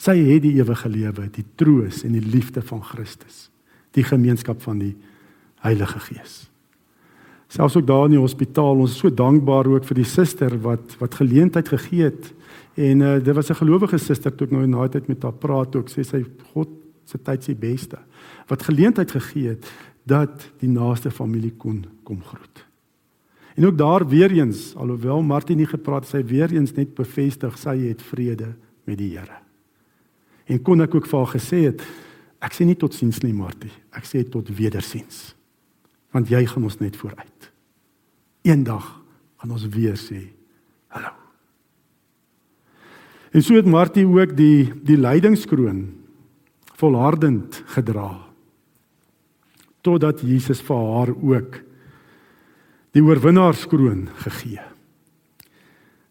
[0.01, 3.51] Sy het die ewige lewe, die troos en die liefde van Christus,
[3.93, 4.95] die gemeenskap van die
[5.61, 6.47] Heilige Gees.
[7.51, 10.95] Selfs ook daar in die hospitaal, ons is so dankbaar ook vir die suster wat
[11.03, 12.31] wat geleentheid gegee het.
[12.81, 15.37] En uh, dit was 'n gelowige suster toe ek nou in daai tyd met haar
[15.37, 16.69] praat ook sê sy God
[17.05, 17.99] se tyd se beste.
[18.47, 19.67] Wat geleentheid gegee het
[20.11, 22.64] dat die naaste familie kon kom groet.
[23.55, 27.77] En ook daar weer eens, alhoewel Martie nie gepraat sy weer eens net bevestig sy
[27.88, 28.55] het vrede
[28.88, 29.40] met die Here.
[30.51, 31.85] En kon ek ook vir haar gesê het
[32.40, 35.35] ek sê nie totsiens nie Martie, ek sê tot wedersiens.
[36.11, 37.51] Want jy gaan ons net vooruit.
[38.49, 38.87] Eendag
[39.42, 40.25] gaan ons weer sê
[40.90, 41.12] hallo.
[43.31, 45.85] En so het Martie ook die die lydingskroon
[46.81, 48.30] volhardend gedra
[49.83, 51.61] totdat Jesus vir haar ook
[52.97, 54.62] die oorwinnaarskroon gegee.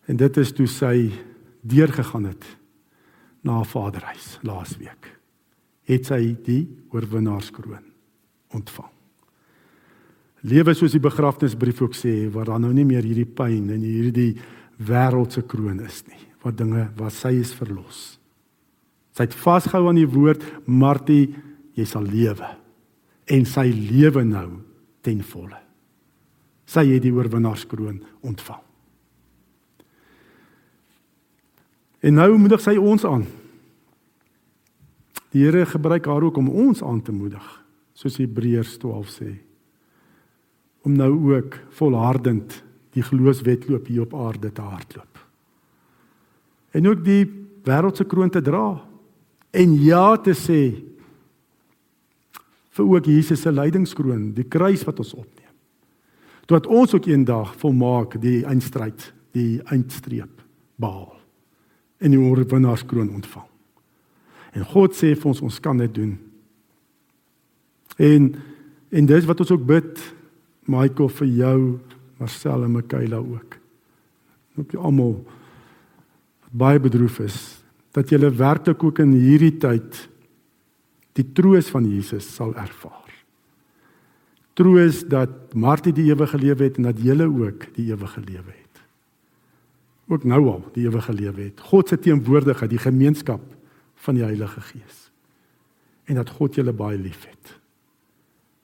[0.10, 1.10] En dit is toe sy
[1.62, 2.45] deurgegaan het
[3.45, 5.12] na vaderhuis laasweek.
[5.89, 7.86] Het sy die oorwinnaarskroon
[8.55, 8.89] ontvang.
[10.47, 14.38] Lewe soos die begrafnisbrief ook sê waar dan nou nie meer hierdie pyn en hierdie
[14.79, 16.21] wêreldse kroon is nie.
[16.45, 18.15] Wat dinge wat sy is verlos.
[19.12, 21.34] Sy het vasgehou aan die woord Martie,
[21.75, 22.47] jy sal lewe.
[23.29, 24.47] En sy lewe nou
[25.05, 25.69] ten volle
[26.69, 28.61] sy het die oorwinnaarskroon ontvang.
[32.05, 33.25] En nou moedig sy ons aan.
[35.33, 37.45] Die Here gebruik haar ook om ons aan te moedig,
[37.93, 39.31] soos Hebreërs 12 sê.
[40.87, 42.61] Om nou ook volhardend
[42.95, 45.19] die geloofswetloop hier op aarde te hardloop.
[46.73, 47.25] En ook die
[47.67, 48.79] wêreldse kroon te dra
[49.51, 50.61] en ja te sê
[52.79, 55.35] vir ook Jesus se lydingskroon, die kruis wat ons opneem
[56.49, 60.41] tot ons ook eendag volmaak die eindstryd, die eindstreep
[60.81, 61.13] behaal
[62.01, 63.45] en die oorwinnaarskroon ontvang.
[64.57, 66.15] En God sê vir ons ons kan dit doen.
[68.01, 68.31] En
[68.89, 70.01] en dis wat ons ook bid
[70.65, 71.57] Michael vir jou,
[72.17, 73.57] Marcel en Michaela ook.
[74.57, 75.19] Ook almal
[76.49, 77.37] baie bedroef is
[77.93, 80.07] dat jy werklik ook in hierdie tyd
[81.13, 83.00] die troos van Jesus sal ervaar
[84.60, 88.82] troos dat Martie die ewige lewe het en dat julle ook die ewige lewe het.
[90.12, 91.62] Ook nou al die ewige lewe het.
[91.69, 93.43] God se teenwoordigheid, die gemeenskap
[94.04, 95.08] van die Heilige Gees.
[96.10, 97.56] En dat God julle baie liefhet.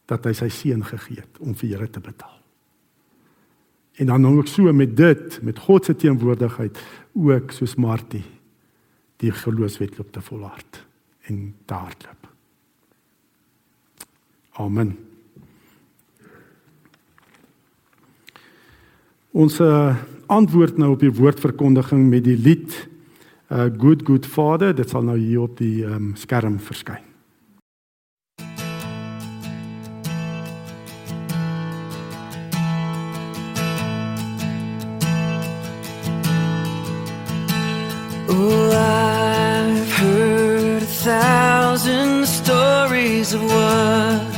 [0.10, 2.42] Dat hy sy seun gegee het om vir julle te betaal.
[3.96, 6.82] En dan ook so met dit, met God se teenwoordigheid
[7.14, 8.26] ook soos Martie
[9.24, 10.84] die geloofswetloop te volhard
[11.32, 12.25] en te hardloop.
[14.56, 14.96] Amen.
[19.36, 19.96] Ons uh,
[20.32, 22.88] antwoord nou op die woordverkondiging met die lied
[23.52, 24.72] uh, Good Good Father.
[24.76, 27.04] Dit sal nou hier op die um, skerm verskyn.
[38.32, 44.35] Oh, I've heard a thousand stories of what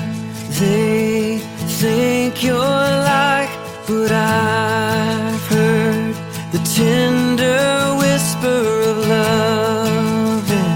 [0.59, 1.37] they
[1.81, 3.49] think you're like,
[3.87, 6.15] but I've heard
[6.51, 10.71] the tender whisper of love in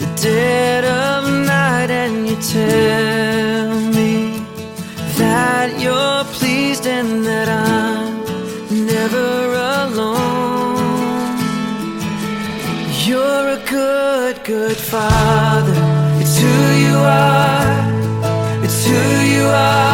[0.00, 4.40] the dead of night, and you tell me
[5.18, 11.38] that you're pleased and that I'm never alone.
[13.06, 15.76] You're a good, good father.
[16.20, 17.55] It's who you are.
[19.36, 19.85] It's who you are.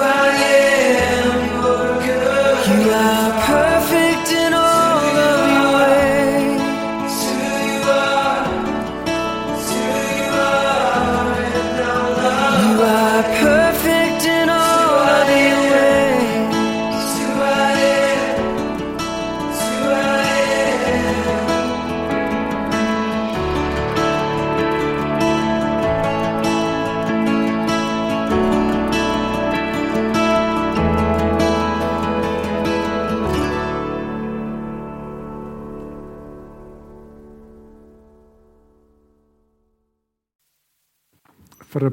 [0.00, 0.57] I am.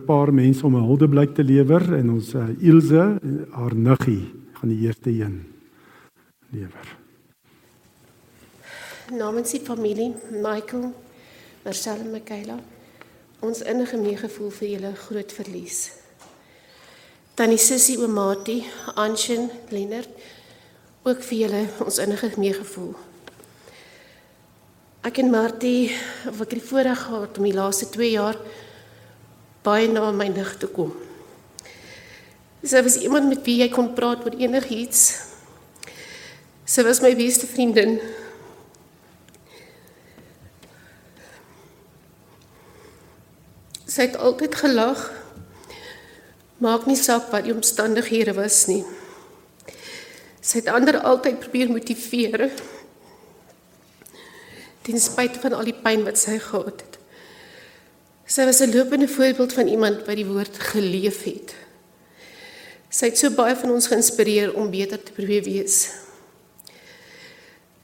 [0.05, 3.19] Paar mense om 'n huldeblyk te lewer en ons uh, Ilse,
[3.51, 5.43] haar niggie, gaan die eerste een
[6.49, 6.97] lewer.
[9.11, 10.93] Namens die familie, Michael,
[11.63, 12.59] Marcel en Michaela,
[13.39, 15.91] ons innige meegevoel vir julle groot verlies.
[17.35, 18.63] Tannie Sissie Oomati,
[18.95, 20.09] Anshin, Lennard,
[21.03, 22.95] ook vir julle ons innige meegevoel.
[25.05, 25.91] Ek en Martie,
[26.25, 28.39] of ek het die voorreg gehad om die laaste 2 jaar
[29.65, 30.93] baie na my nig te kom.
[32.65, 35.01] Sy was iemand met wie jy kon praat oor enigiets.
[36.65, 37.99] Sy was my beste vriendin.
[43.85, 45.03] Sy het altyd gelag.
[46.63, 48.81] Maak nie saak wat die omstandighede was nie.
[50.41, 52.47] Sy het ander altyd probeer motiveer.
[54.85, 56.94] Ten spyte van al die pyn wat sy gehad het.
[58.25, 61.55] Sy was 'n lopende voorbeeld van iemand wat die woord geleef het.
[62.89, 65.91] Sy het so baie van ons geïnspireer om beter te probeer wees.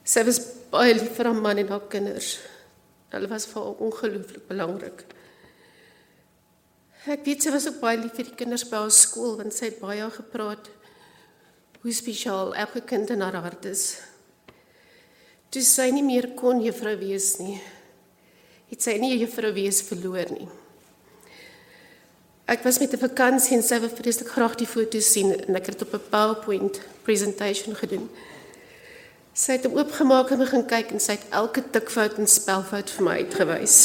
[0.04, 2.38] Sy was baie lief vir haar man en haar kinders.
[3.12, 5.04] Hulle was vir haar ongelooflik belangrik.
[7.06, 9.66] Ek weet sy was ook baie lief vir die kinders by haar skool want sy
[9.66, 10.70] het baie gepraat
[11.82, 14.00] hoe spesiaal elke kind in haar hart is.
[15.50, 17.60] Toe sy nie meer kon juffrou wees nie,
[18.72, 20.48] het sy nie juffrou wees verloor nie.
[22.48, 25.66] Ek was met 'n vakansie en sy wou vreeslik graag die foto's sien en ek
[25.66, 28.08] het dit op 'n PowerPoint presentation gedoen.
[29.34, 33.04] Sy het hom oopgemaak en begin kyk en sy het elke tikfout en spelfout vir
[33.04, 33.76] my uitgewys.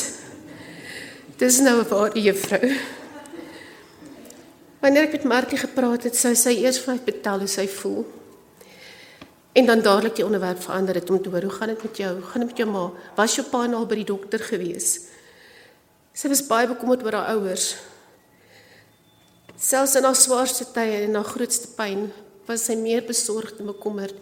[1.37, 2.75] Dis nou 'n ware juffrou.
[4.79, 8.05] Wanneer ek met Martie gepraat het, sou sy eers vir my vertel hoe sy voel.
[9.57, 12.13] En dan dadelik die onderwerp verander het om te hoor hoe gaan dit met jou?
[12.19, 12.91] Hoe gaan dit met jou ma?
[13.17, 15.07] Was jou pa nou by die dokter gewees?
[16.13, 17.71] Sy was baie bekommerd oor haar ouers.
[19.57, 22.11] Selfs in haar swaarste tye en haar grootste pyn
[22.45, 24.13] was sy meer besorgd en bekommerd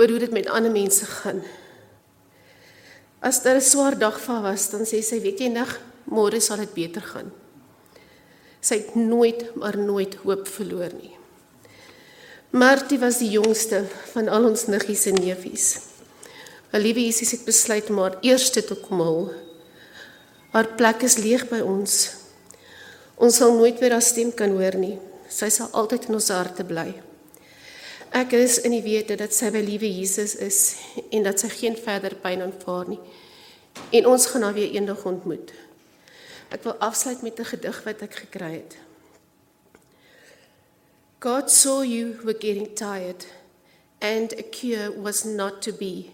[0.00, 1.44] oor hoe dit met ander mense gaan.
[3.20, 6.40] As daar 'n swaar dag vir haar was, dan sê sy, weet jy nog, môre
[6.40, 7.30] sal dit beter gaan.
[8.60, 11.19] Sy het nooit maar nooit hoop verloor nie.
[12.50, 15.66] Martie was die jongste van al ons niggies en neefies.
[16.72, 19.28] Haar liewe Jesus het besluit om haar eerste te kom haal.
[20.50, 21.94] Haar plek is leeg by ons.
[23.22, 24.96] Ons sal nooit weer haar stem kan hoor nie.
[25.30, 26.88] Sy sal altyd in ons harte bly.
[28.18, 30.60] Ek is in die wete dat sy by liewe Jesus is
[31.14, 33.02] en dat sy geen verder pyn aanvaar nie.
[33.94, 35.54] En ons gaan haar weer eendag ontmoet.
[36.50, 38.89] Ek wil afsluit met 'n gedig wat ek gekry het.
[41.20, 43.26] God saw you were getting tired,
[44.00, 46.12] and a cure was not to be.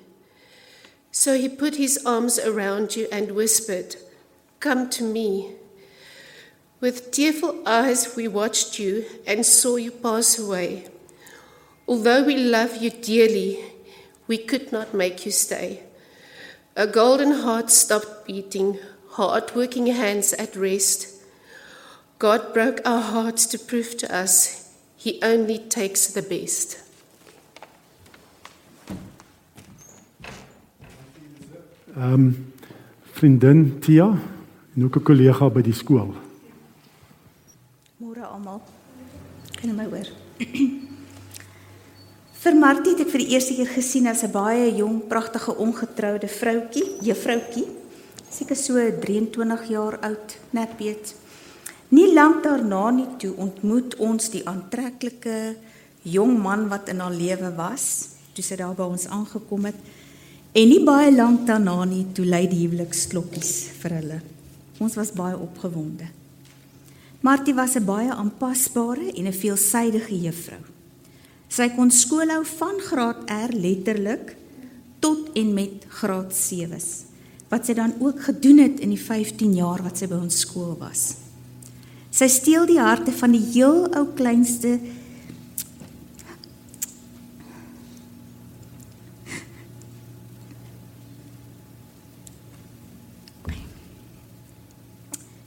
[1.12, 3.94] So he put his arms around you and whispered,
[4.58, 5.54] Come to me.
[6.80, 10.88] With tearful eyes, we watched you and saw you pass away.
[11.86, 13.64] Although we love you dearly,
[14.26, 15.84] we could not make you stay.
[16.74, 21.22] A golden heart stopped beating, hard working hands at rest.
[22.18, 24.65] God broke our hearts to prove to us
[24.96, 26.84] He only takes the best.
[31.96, 32.52] Ehm um,
[33.12, 34.18] vriendin Tia
[34.76, 36.14] en ook 'n kollega by die skool.
[37.96, 38.60] Môre almal.
[39.56, 40.08] Kan jy my hoor?
[42.42, 46.28] vir Martie het ek vir die eerste keer gesien as 'n baie jong, pragtige ongetroude
[46.28, 47.66] vroutjie, juffroutjie.
[48.30, 51.14] Seker so 23 jaar oud, net weet.
[51.94, 55.54] Nie lank daarna nie toe ontmoet ons die aantreklike
[56.02, 57.86] jong man wat in haar lewe was,
[58.34, 59.78] toe sy daar by ons aangekom het.
[60.56, 64.20] En nie baie lank daarna nie toe lei die huweliksklokkies vir hulle.
[64.82, 66.08] Ons was baie opgewonde.
[67.20, 70.62] Martie was 'n baie aanpasbare en 'n veelsidige juffrou.
[71.48, 74.36] Sy kon skool hou van graad R letterlik
[75.00, 77.04] tot en met graad 7s
[77.48, 80.76] wat sy dan ook gedoen het in die 15 jaar wat sy by ons skool
[80.78, 81.25] was.
[82.16, 84.78] Sy steel die harte van die heel ou kleinste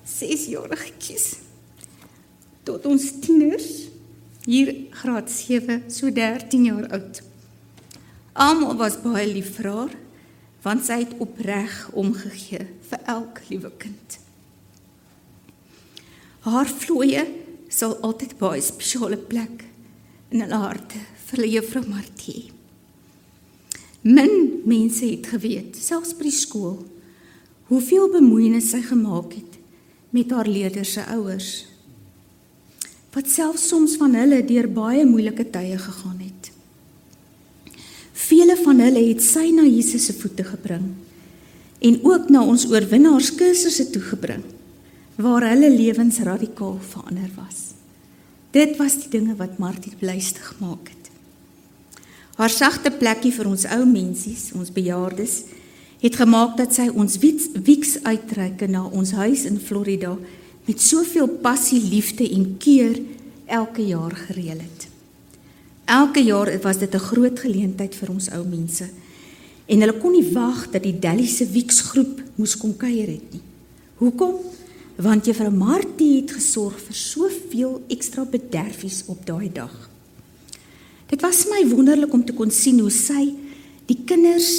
[0.05, 1.27] sesjarige kies
[2.67, 3.89] tot ons tieners
[4.45, 7.25] hier graad 7 so 13 jaar oud.
[8.38, 9.99] Almal was baie lief vir haar
[10.62, 14.19] want sy het opreg omgegee vir elke liewe kind.
[16.50, 17.26] Haar vloeie
[17.70, 19.66] sal altyd baie spesiale plek
[20.34, 22.50] in hulle harte vir juffrou Martie.
[24.02, 26.80] Min mense het geweet, selfs by die skool,
[27.70, 29.60] hoeveel bemoeienis sy gemaak het
[30.16, 31.50] met haar leerders se ouers.
[33.14, 36.50] Wat selfs soms van hulle deur baie moeilike tye gegaan het.
[38.30, 40.95] Vele van hulle het sy na Jesus se voete gebring
[41.86, 44.41] en ook na ons oorwinnaarskursusse toe gebring
[45.20, 47.74] waar hulle lewens radikaal verander was.
[48.55, 51.09] Dit was die dinge wat Martie blyste gemaak het.
[52.39, 55.41] Haar sagte plekkie vir ons ou mensies, ons bejaardes,
[55.99, 60.13] het gemaak dat sy ons wieks uitreike na ons huis in Florida
[60.65, 62.95] met soveel passie, liefde en keur
[63.45, 64.88] elke jaar gereël het.
[65.89, 68.88] Elke jaar was dit 'n groot geleentheid vir ons ou mense.
[69.65, 73.41] En hulle kon nie wag dat die Delly se wieksgroep moes kom kuier het nie.
[73.95, 74.36] Hoekom?
[75.00, 79.72] Want Juffrou Martie het gesorg vir soveel ekstra bederfies op daai dag.
[81.08, 83.30] Dit was my wonderlik om te kon sien hoe sy
[83.88, 84.50] die kinders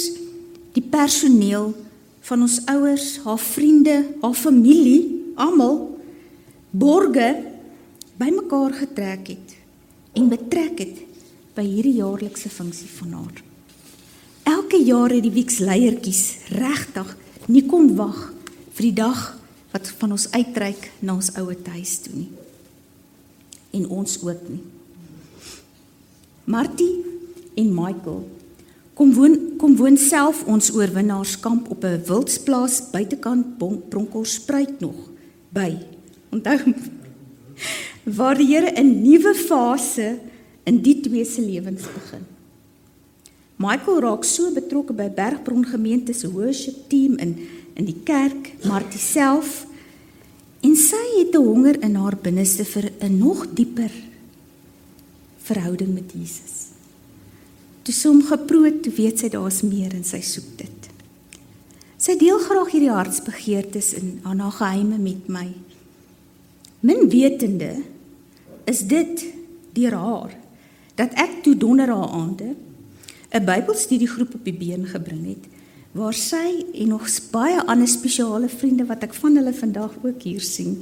[0.73, 1.75] die personeel
[2.25, 5.77] van ons ouers, haar vriende, haar familie, almal
[6.71, 7.27] borge
[8.17, 9.55] bymekaar getrek het
[10.17, 11.03] en betrek het
[11.55, 13.43] by hierdie jaarlikse funksie van haar.
[14.57, 16.23] Elke jaar het die wieks leiertjies
[16.55, 17.13] regtig
[17.51, 18.31] nie kon wag
[18.73, 19.21] vir die dag
[19.71, 22.29] wat van ons uitreik na ons ouer huis toe nie.
[23.71, 24.63] En ons ook nie.
[26.43, 27.05] Martie
[27.55, 28.23] en Michael
[29.01, 33.57] Kom woon kom woon self ons oorwinnaarskamp op 'n wildsplaas buitekant
[33.89, 35.09] Bronkhorstspruit nog
[35.49, 35.77] by.
[36.29, 36.59] Onthou
[38.17, 40.19] waar die Here 'n nuwe fase
[40.63, 42.25] in die twee se lewens begin.
[43.55, 47.37] Michael raak so betrokke by Bergbron gemeente se worship team in
[47.73, 49.65] in die kerk, maar dieself
[50.61, 53.91] en sy het 'n honger in haar binneste vir 'n nog dieper
[55.37, 56.69] verhouding met Jesus.
[57.81, 60.89] Toe sy hom geproot, toe weet sy daar's meer en sy soek dit.
[61.97, 65.47] Sy deel graag hierdie hartsbegeertes in haar geheime met my.
[66.81, 67.83] Min wetende
[68.65, 69.25] is dit
[69.73, 70.33] deur haar
[70.95, 72.55] dat ek toe donderdae aande
[73.31, 75.45] 'n Bybelstudiegroep op die been gebring het
[75.91, 80.43] waar sy en nog baie ander spesiale vriende wat ek van hulle vandag ook hier
[80.45, 80.77] sien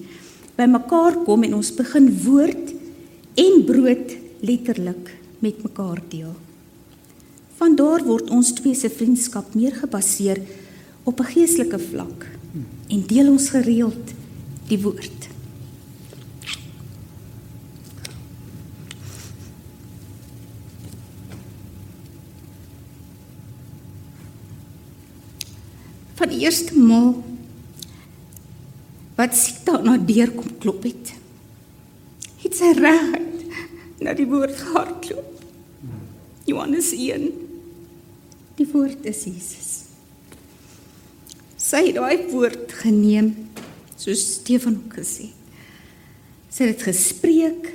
[0.60, 2.74] bymekaar kom en ons begin woord
[3.40, 6.34] en brood letterlik met mekaar deel.
[7.60, 10.42] Van daar word ons twee se vriendskap meer gebaseer
[11.04, 12.28] op 'n geestelike vlak
[12.90, 14.14] en deel ons gereeld
[14.68, 15.19] die woord.
[26.20, 27.14] Van die eerste maal
[29.16, 31.14] wat Sita na deur kom klop het,
[32.40, 33.18] het sy reg
[34.04, 35.42] na die woord gehardloop.
[36.48, 37.28] Johannes 1.
[38.60, 39.72] Die woord is Jesus.
[41.60, 43.34] Sy het daai woord geneem
[44.00, 45.30] soos Stefan ook gesê.
[46.50, 47.72] Sy het gespreek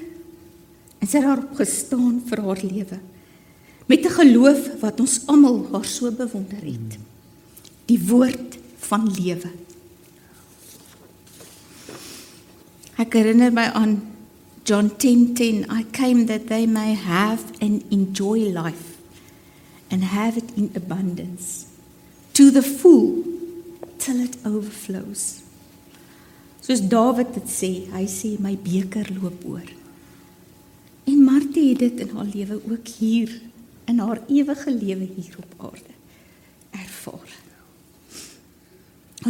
[0.99, 3.01] en sy het daarop gestaan vir haar lewe
[3.89, 7.04] met 'n geloof wat ons almal haar so bewonder het.
[7.87, 9.51] Die woord van lewe.
[13.01, 13.99] Ek herinner my aan
[14.65, 18.97] John 10:10 I came that they may have and enjoy life
[19.91, 21.67] and have it in abundance
[22.33, 23.25] to the full
[23.99, 25.43] till it overflows.
[26.65, 29.69] Soos Dawid dit sê, hy sê my beker loop oor.
[31.05, 33.41] En Martie het dit in haar lewe ook hier
[33.85, 35.93] in haar ewige lewe hier op aarde
[36.71, 37.44] ervaar.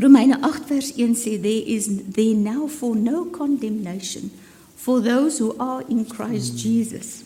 [0.00, 4.30] Romeine 8 vers 1 sê there is there now for no condemnation
[4.76, 7.24] for those who are in Christ Jesus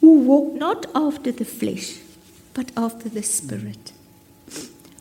[0.00, 2.00] who walk not after the flesh
[2.54, 3.92] but after the spirit.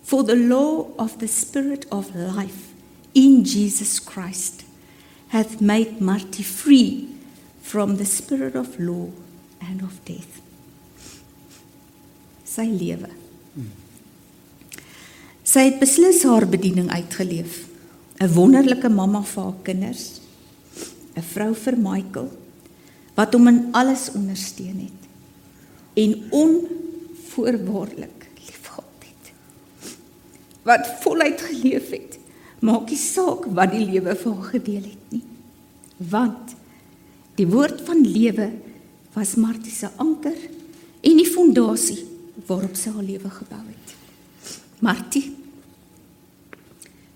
[0.04, 2.74] For the law of the spirit of life
[3.14, 4.66] in Jesus Christ
[5.30, 7.08] hath made Marty free
[7.62, 9.10] from the spirit of law
[9.62, 10.42] and of death.
[12.46, 13.10] Sy lewe.
[15.50, 17.66] Sy het beslis haar bediening uitgeleef.
[18.22, 20.22] 'n Wonderlike mamma vir haar kinders.
[21.18, 22.30] 'n Vrou vir Michael
[23.16, 25.02] wat hom in alles ondersteun het
[25.94, 29.34] en onvoorwaardelik liefgehad het.
[30.64, 32.20] Wat voluit geleef het.
[32.60, 35.24] Maak nie saak wat die lewe vir haar gedeel het nie.
[35.98, 36.56] Want
[37.36, 38.52] die woord van lewe
[39.14, 40.38] was Martie se anker
[41.02, 42.06] en die fondasie
[42.46, 43.96] waarop sy haar lewe gebou het.
[44.80, 45.39] Martie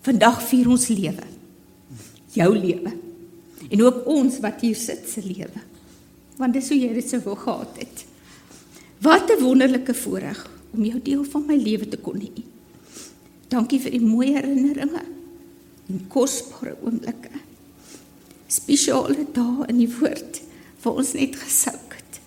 [0.04, 1.28] Vandag vier ons lewe.
[2.36, 2.91] Jou lewe.
[3.70, 5.62] En ook ons wat hier sit se lewe.
[6.36, 8.04] Want dis hoe jy dit sou wou gehad het.
[9.04, 12.43] Wat 'n wonderlike voorreg om jou deel van my lewe te kon hê.
[13.47, 15.04] Dankie vir die mooi herinneringe
[15.89, 17.32] en kosbare oomblikke.
[18.47, 20.41] Spesiale dae in die woord
[20.82, 22.20] waar ons net gesouk het.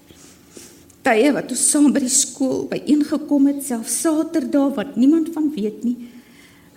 [1.03, 5.85] Tye wat ons saam by die skool byeengekom het, selfs Saterdae wat niemand van weet
[5.85, 6.16] nie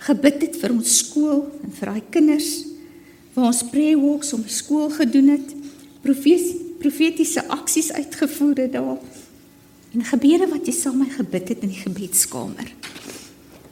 [0.05, 2.51] gebid het vir ons skool en vir daai kinders
[3.35, 5.53] waar ons prayer walks om die skool gedoen het,
[6.03, 8.97] profetiese aksies uitgevoer het daar.
[9.93, 12.73] En gebede wat jy saam met my gebid het in die gebedskamer.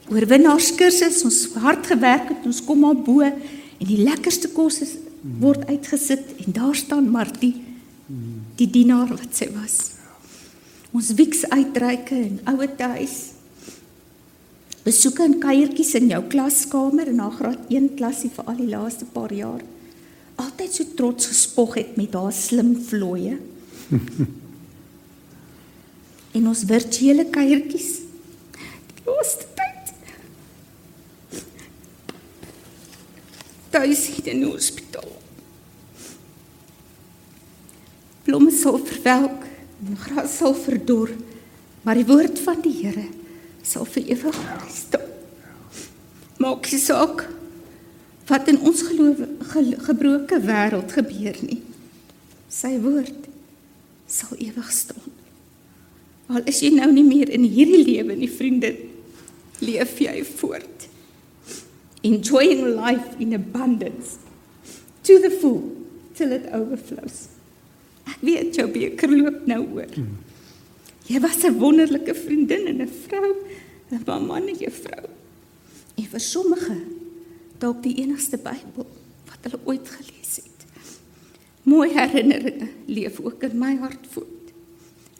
[0.08, 3.36] Oorwinnaarskursus, ons hard gewerk het, ons kom maar bo en
[3.84, 4.96] die lekkerste kos is
[5.42, 7.54] word uitgesit en daar staan Martie,
[8.56, 9.98] die dienaar wat sy was.
[10.96, 13.18] Ons wieks uitreike en ouer huis
[14.88, 19.32] besoeke en kuiertjies in jou klaskamer haar graad 1 klasie vir al die laaste paar
[19.36, 19.60] jaar.
[20.40, 23.34] Altyd so trots gespog het met haar slim vloeie.
[26.36, 27.90] en ons virtuele kuiertjies.
[29.08, 29.92] Laaste tyd.
[33.74, 35.12] Tuis hier in die hospitaal.
[38.24, 39.44] Blomme sal verwelk
[39.84, 41.12] en gras sal verdor,
[41.84, 43.08] maar die woord van die Here
[43.68, 44.38] sal vir ewig
[44.72, 45.04] staan.
[46.38, 47.26] Maak nie saak
[48.28, 49.20] wat in ons geloof
[49.52, 51.60] ge, gebroke wêreld gebeur nie.
[52.48, 53.28] Sy woord
[54.08, 55.16] sal ewig staan.
[56.28, 58.74] Al is jy nou nie meer in hierdie lewe nie, vriende,
[59.64, 60.86] leef jy voort.
[62.06, 64.18] Enjoying life in abundance
[65.02, 65.64] to the full
[66.14, 67.26] till it overflows.
[68.08, 69.98] Ek weet jou beker loop nou oor.
[71.08, 73.34] Jy was 'n wonderlike vriendin en 'n vrou
[73.90, 75.08] 'n mamma en 'n juffrou.
[75.96, 76.76] En vir sommige
[77.58, 78.86] dalk die enigste Bybel
[79.26, 80.66] wat hulle ooit gelees het.
[81.62, 84.52] Mooi herinneringe leef ook in my hart voort.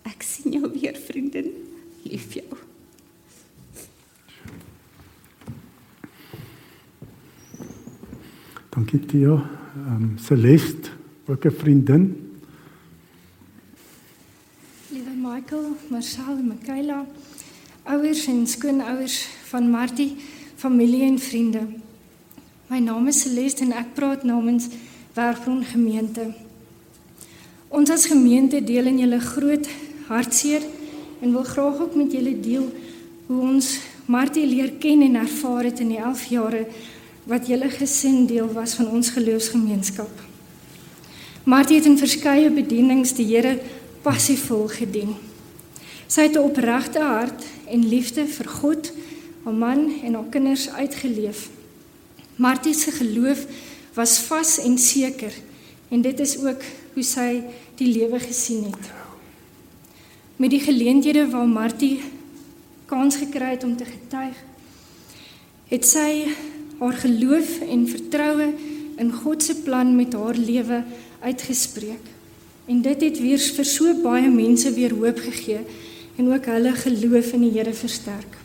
[0.03, 1.51] Ek sien jou weer, vriendin.
[2.03, 2.47] Lief jou.
[8.71, 9.43] Dankie Tio.
[9.77, 10.91] Ehm um, Celeste,
[11.27, 12.29] ook 'n vriendin.
[14.91, 17.07] Liewe Michael, Marcel en Michaela
[17.85, 20.17] ouers en skoonouers van Martie,
[20.57, 21.61] familie en vriende.
[22.67, 24.67] My naam is Celeste en ek praat namens
[25.15, 26.27] Werfbron gemeente.
[27.71, 29.71] Ons as gemeente deel in julle groot
[30.11, 30.67] hartseer
[31.23, 32.67] en wil graag ook met julle deel
[33.31, 33.73] hoe ons
[34.11, 36.67] Martie leer ken en ervaar het in die 11 jare
[37.31, 40.11] wat julle gesin deel was van ons geloofsgemeenskap.
[41.47, 43.61] Martie het in verskeie bedienings die Here
[44.03, 45.17] passievol gedien.
[46.07, 48.93] Sy het 'n opregte hart en liefde vir God,
[49.45, 51.49] haar man en haar kinders uitgeleef.
[52.37, 53.47] Martie se geloof
[53.95, 55.33] was vas en seker
[55.89, 56.63] en dit is ook
[56.95, 57.43] hoe sy
[57.75, 58.91] die lewe gesien het.
[60.37, 62.01] Met die geleenthede waar Martie
[62.87, 64.37] kans gekry het om te getuig,
[65.69, 66.29] het sy
[66.79, 68.55] haar geloof en vertroue
[68.97, 70.85] in God se plan met haar lewe
[71.21, 72.18] uitgespreek.
[72.69, 75.63] En dit het weer vir so baie mense weer hoop gegee
[76.19, 78.37] en ook hulle geloof in die Here versterk.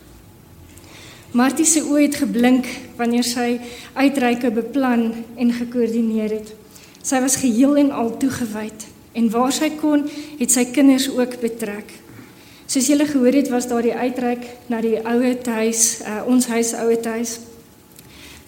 [1.34, 3.58] Martie se oë het geblink wanneer sy
[3.98, 6.54] uitreike beplan en gekoördineer het.
[7.02, 10.06] Sy was geheel en al toegewyd en waar sy kon,
[10.38, 11.90] het sy kinders ook betrek.
[12.66, 16.72] Soos julle gehoor het, was daar die uitreik na die ouer huis, uh, ons huis
[16.80, 17.36] ouer huis.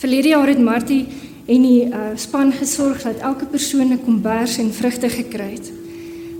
[0.00, 1.04] Verlede jaar het Martie
[1.46, 5.72] en die uh, span gesorg dat elke persoon 'n kombers en vrugte gekry het.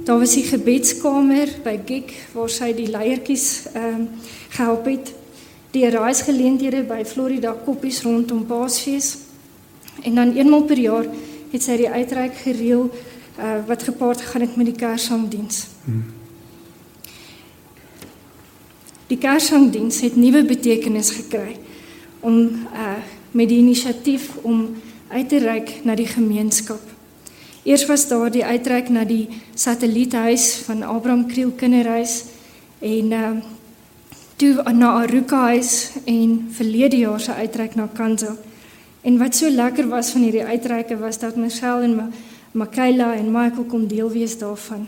[0.04, 4.07] Daar was die gebedskamer by Gek waar sy die leiertjies ehm uh,
[4.48, 5.14] gehelp het.
[5.70, 9.16] Die reisgeleenthede by Florida Koppies rondom Paasfees.
[10.02, 11.07] En dan eenmal per jaar
[11.50, 12.90] het sy die uitreik gereël
[13.38, 15.66] uh, wat gepaard gegaan het met die Kersangdiens.
[15.84, 16.04] Hmm.
[19.07, 21.57] Die Kersangdiens het nuwe betekenis gekry
[22.20, 22.38] om
[22.72, 22.96] uh,
[23.30, 24.76] met die inisiatief om
[25.09, 26.80] uit te reik na die gemeenskap.
[27.66, 32.24] Eers was daar die uitreik na die satelliethuis van Abraham Kriel Kinderhuis
[32.78, 33.30] en uh,
[34.36, 38.36] toe na Aruka huis en verlede jaar se uitreik na Kanza.
[39.02, 42.12] En wat so lekker was van hierdie uitreike was dat Michelle en
[42.52, 44.86] Makayla en Michael kom deel wees daarvan.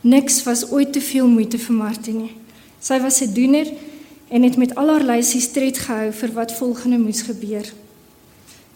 [0.00, 2.28] Niks was ooit te veel moeite vir Martine.
[2.80, 3.66] Sy was 'n doener
[4.28, 7.66] en het met al haar lysies tred gehou vir wat volgende moes gebeur.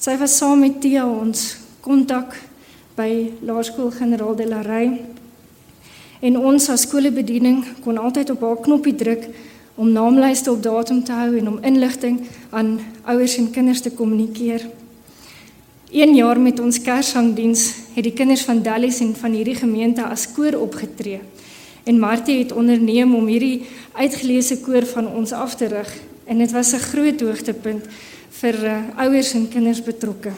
[0.02, 1.40] Sy was saam met Tia ons
[1.78, 2.32] kontak
[2.96, 4.88] by Laerskool Generaal de la Rey.
[6.26, 9.28] En ons as skoolbediening kon altyd op haar knoppie druk
[9.78, 12.18] om naamlyste op datum te hou en om inligting
[12.50, 12.80] aan
[13.12, 14.64] ouers en kinders te kommunikeer.
[15.94, 20.26] Een jaar met ons Kershangdiens het die kinders van Dallies en van hierdie gemeente as
[20.34, 21.20] koor opgetree.
[21.86, 25.94] En Martie het onderneem om hierdie uitgeleese koor van ons af te rig
[26.26, 27.86] en dit was 'n groot hoogtepunt
[28.42, 30.32] vir uh, ouers en kinders betrokke.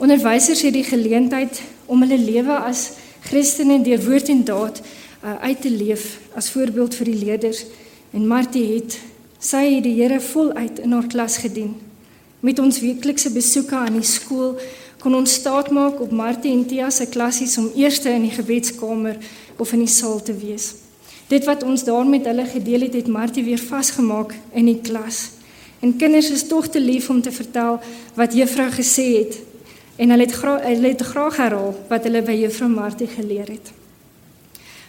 [0.00, 2.90] Onderwysers het die geleentheid om hulle lewe as
[3.24, 7.64] Christene deur woord en daad uh, uit te leef as voorbeeld vir die leerders
[8.12, 8.98] en Martie het
[9.40, 11.78] sy het die Here voluit in haar klas gedien.
[12.44, 14.58] Met ons weeklikse besoeke aan die skool
[15.00, 19.16] kon ons staat maak op Martie en Tia se klassies om eerste in die gebedskamer
[19.56, 20.74] of in die saal te wees.
[21.32, 25.39] Dit wat ons daar met hulle gedeel het, het Martie weer vasgemaak in die klas.
[25.80, 27.80] En kinders is tog te lief om te vertel
[28.14, 29.38] wat juffrou gesê het
[29.96, 33.72] en hulle het graag hulle het graag herhaal wat hulle by juffrou Martie geleer het.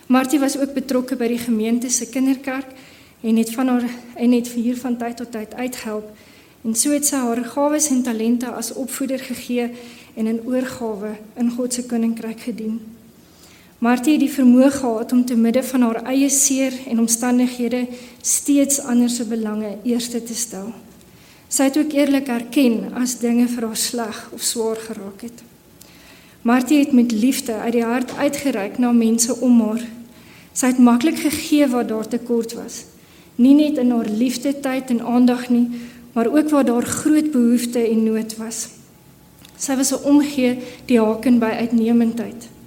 [0.07, 2.67] Martie was ook betrokke by die gemeente se kinderkerk
[3.21, 6.11] en het van haar en het vir hier van tyd tot tyd uithelp
[6.63, 9.69] en so het sy haar gawes en talente as opvoeder gegee
[10.15, 12.79] en in oorgawe in God se koninkryk gedien.
[13.82, 17.88] Martie het die vermoë gehad om te midde van haar eie seer en omstandighede
[18.21, 20.67] steeds ander se belange eerste te stel.
[21.49, 25.41] Sy het ook eerlik erken as dinge vir haar sleg of swaar geraak het.
[26.45, 29.82] Martie het met liefde uit die hart uitgereik na mense om haar.
[30.53, 32.84] Sy het maklik gegee waar daar tekort was.
[33.41, 35.65] Nie net in haar liefde tyd en aandag nie,
[36.13, 38.67] maar ook waar daar groot behoefte en nood was.
[39.57, 42.61] Sy was 'n omgee die haken by uitnemendheid.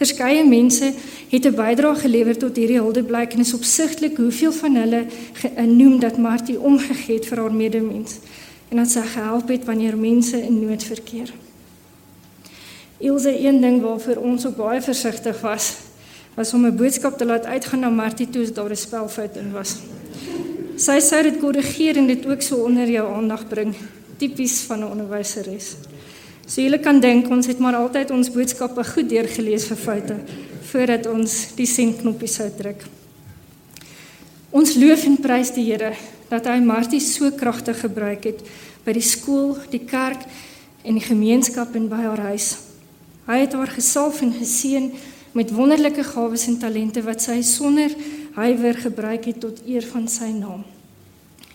[0.00, 0.94] Verskeie mense
[1.28, 6.16] het 'n bydrae gelewer tot hierdie huldeblyk en is opsigtelik hoeveel van hulle genoem dat
[6.16, 8.18] Martie omgegee het vir haar medemens
[8.68, 11.32] en dat sy gehelp het wanneer mense in nood verkeer.
[12.98, 15.76] Ilse een ding waarvoor ons ook baie versigtig was,
[16.34, 19.52] was om 'n boodskap te laat uitgaan na Martie toe as daar 'n spelfout in
[19.52, 19.76] was.
[20.76, 23.74] Sy sou dit korrigeer en dit ook so onder jou aandag bring,
[24.16, 25.76] tipies van 'n onderwyseres.
[26.50, 30.16] So julle kan dink ons het maar altyd ons boodskappe goed deurgelees vir foute
[30.70, 32.82] voordat ons die sendknoppie sou druk.
[34.50, 35.92] Ons loof en prys die Here
[36.30, 38.42] dat hy Martie so kragtig gebruik het
[38.82, 40.24] by die skool, die kerk
[40.82, 42.56] en die gemeenskap en by haar huis.
[43.30, 44.90] Hy het haar gesalf en geseën
[45.38, 47.94] met wonderlike gawes en talente wat sy sonder
[48.34, 50.66] huiwer gebruik het tot eer van sy naam.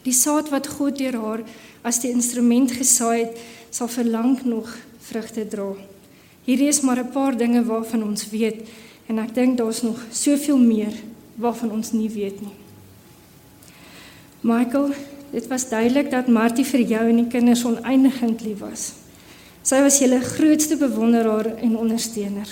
[0.07, 1.43] Die saad wat God deur haar
[1.83, 3.39] as die instrument gesaai het,
[3.75, 4.69] sal vir lank nog
[5.03, 5.73] vrugte dra.
[6.47, 8.67] Hierdie is maar 'n paar dinge waarvan ons weet
[9.07, 10.93] en ek dink daar's nog soveel meer
[11.35, 12.55] waarvan ons nie weet nie.
[14.41, 14.93] Michael,
[15.31, 18.93] dit was duidelik dat Martie vir jou en die kinders oneindigend lief was.
[19.61, 22.47] Sy was julle grootste bewonderaar en ondersteuner.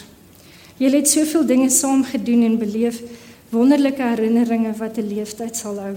[0.77, 3.01] Julle het soveel dinge saam gedoen en beleef,
[3.49, 5.95] wonderlike herinneringe wat 'n leeftyd sal hou.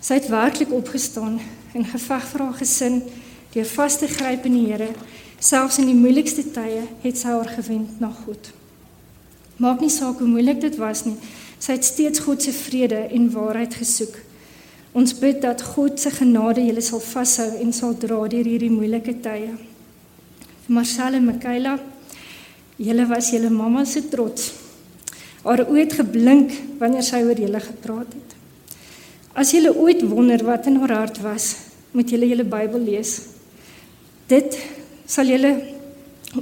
[0.00, 1.40] Sy het werklik opgestaan
[1.74, 3.02] en geveg vir haar gesin
[3.54, 4.88] deur vas te gryp in die Here,
[5.44, 8.46] Selfs in die moeilikste tye het sy haar gewend na God.
[9.60, 11.18] Maak nie saak hoe moeilik dit was nie.
[11.60, 14.14] Sy het steeds God se vrede en waarheid gesoek.
[14.96, 19.18] Ons bid dat God se genade julle sal vashou en sal dra deur hierdie moeilike
[19.24, 19.52] tye.
[20.72, 21.76] Marcel en Michaela,
[22.80, 24.52] julle was julle mamma se trots.
[25.44, 28.33] Haar oë het geblink wanneer sy oor julle gepraat het.
[29.34, 31.56] As julle ooit wonder wat in haar hart was,
[31.90, 33.16] moet julle julle Bybel lees.
[34.30, 34.54] Dit
[35.10, 35.50] sal julle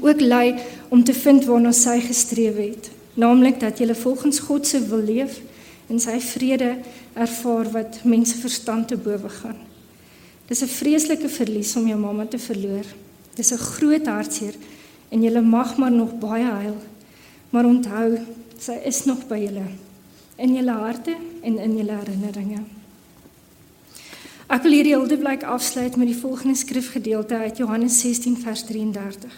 [0.00, 0.58] ook lei
[0.92, 5.38] om te vind waarna sy gestreef het, naamlik dat julle volgens God se wil leef
[5.88, 6.74] en sy vrede
[7.16, 9.56] ervaar wat mense verstand te bowe gaan.
[10.48, 12.84] Dis 'n vreeslike verlies om jou mamma te verloor.
[13.34, 14.54] Dis 'n groot hartseer
[15.10, 16.76] en jy mag maar nog baie huil.
[17.50, 18.18] Maar onthou,
[18.58, 19.66] sy is nog by julle
[20.36, 22.81] in julle harte en in julle herinneringe.
[24.50, 29.30] Ek wil hierdie huldeblyk afsluit met die volgende skrifgedeelte uit Johannes 16 vers 33.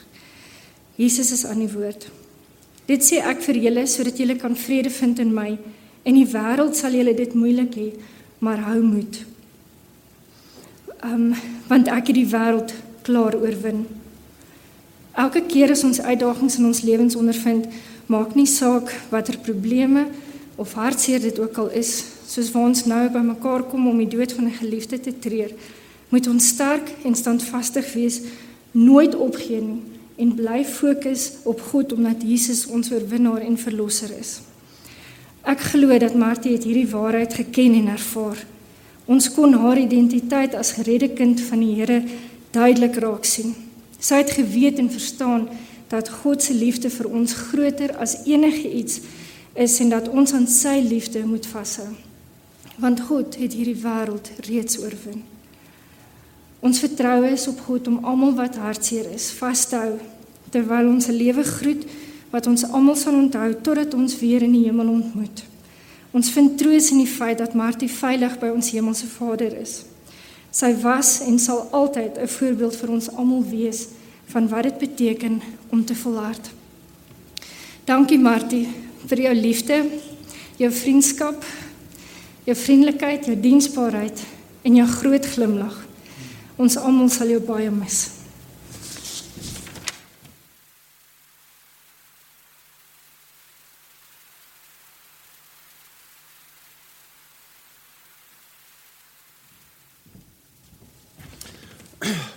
[0.97, 2.07] Jesus is aan die woord.
[2.89, 5.55] Dit sê ek vir julle sodat julle kan vrede vind in my.
[6.05, 7.89] In die wêreld sal julle dit moeilik hê,
[8.45, 9.21] maar hou moed.
[11.05, 11.33] Um
[11.69, 12.75] want ek het die wêreld
[13.05, 13.85] klaar oorwin.
[15.17, 17.69] Elke keer as ons uitdagings in ons lewens ondervind,
[18.07, 20.09] maak nie saak watter probleme
[20.61, 24.33] of hartseer dit ook al is, soos waar ons nou bymekaar kom om die dood
[24.33, 25.51] van 'n geliefde te treur,
[26.09, 28.21] moet ons sterk en standvastig wees,
[28.71, 29.83] nooit opgee nie
[30.17, 34.41] en bly fokus op God omdat Jesus ons oorwinnaar en verlosser is.
[35.43, 38.39] Ek glo dat Martie het hierdie waarheid geken en ervaar.
[39.05, 41.99] Ons kon haar identiteit as geredde kind van die Here
[42.55, 43.53] duidelik raak sien.
[43.99, 45.49] Sy het geweet en verstaan
[45.93, 49.01] dat God se liefde vir ons groter as enige iets
[49.55, 51.91] is en dat ons aan sy liefde moet vashou.
[52.77, 55.23] Want God het hierdie wêreld reeds oorwin.
[56.65, 59.99] Ons vertroue is op God om almal wat hartseer is vas te hou
[60.55, 61.83] terwyl ons 'n lewe groet
[62.31, 65.45] wat ons almal sal onthou totdat ons weer in die hemel ontmoet.
[66.11, 69.85] Ons vind troos in die feit dat Martie veilig by ons hemelse Vader is.
[70.51, 73.87] Sy was en sal altyd 'n voorbeeld vir ons almal wees
[74.27, 76.51] van wat dit beteken om te volhard.
[77.85, 78.69] Dankie Martie
[79.07, 79.85] vir jou liefde,
[80.57, 81.45] jou vriendskap,
[82.45, 84.25] jou vriendelikheid, jou diensbaarheid
[84.65, 85.81] en jou groot glimlag.
[86.61, 88.05] Ons almal sal jou baie mis.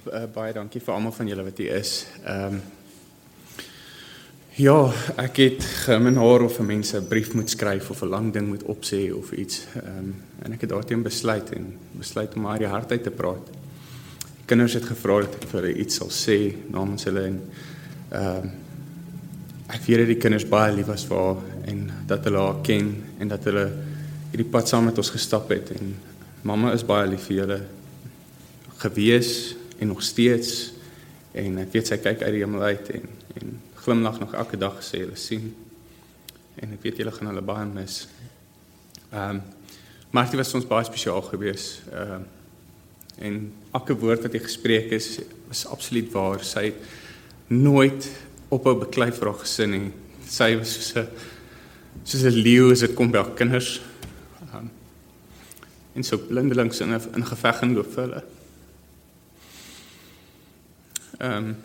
[0.08, 2.00] Uh, baie dankie vir almal van julle wat hier is.
[2.24, 2.66] Ehm um,
[4.58, 4.88] Ja,
[5.22, 8.48] ek het gemin haar of 'n mens 'n brief moet skryf of 'n lang ding
[8.48, 9.66] moet opsê of iets.
[9.76, 13.12] Ehm um, en ek het daarteen besluit en besluit om maar die hart uit te
[13.12, 13.46] praat.
[14.20, 17.42] Die kinders het gevra dat ek vir iets sal sê namens hulle en
[18.10, 18.52] ehm um,
[19.68, 23.04] ek weet dat die kinders baie lief was vir haar en dat hulle haar ken
[23.20, 23.72] en dat hulle
[24.32, 25.96] hierdie pad saam met ons gestap het en
[26.42, 27.62] mamma is baie lief vir julle
[28.78, 30.74] gewees en nog steeds
[31.32, 33.10] en ek weet sy kyk uit die hemel uit en
[33.42, 35.54] en glimlag nog elke dag sê hulle sien.
[36.60, 38.02] En ek weet julle gaan hulle baie mis.
[39.14, 39.46] Ehm um,
[40.16, 41.86] Martie was ons baie spesiaal geweest.
[41.94, 42.26] Ehm uh,
[43.28, 43.38] en
[43.74, 45.08] elke woord wat hy gespreek is
[45.48, 46.44] was absoluut waar.
[46.44, 46.74] Sy
[47.48, 48.10] nooit
[48.54, 49.92] op 'n beklei vir haar gesin nie.
[50.28, 51.08] Sy was soos 'n
[52.04, 53.80] soos 'n leeu as dit kom by haar kinders.
[54.42, 54.70] Ehm um,
[55.96, 58.24] en so blindelings in 'n geveg en loop vir hulle.
[61.20, 61.56] Ehm um,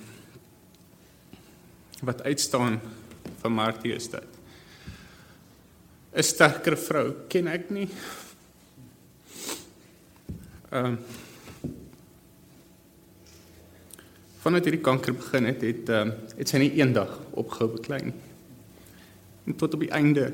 [2.02, 2.80] wat uitstaan
[3.40, 4.30] van Martie is dit.
[6.12, 7.88] 'n Sterker vrou ken ek nie.
[10.70, 10.98] Ehm um,
[14.42, 18.18] Vandat hierdie kanker begin het, het ehm um, het sy nie eendag opgehou beklei nie.
[19.46, 20.32] En tot op die einde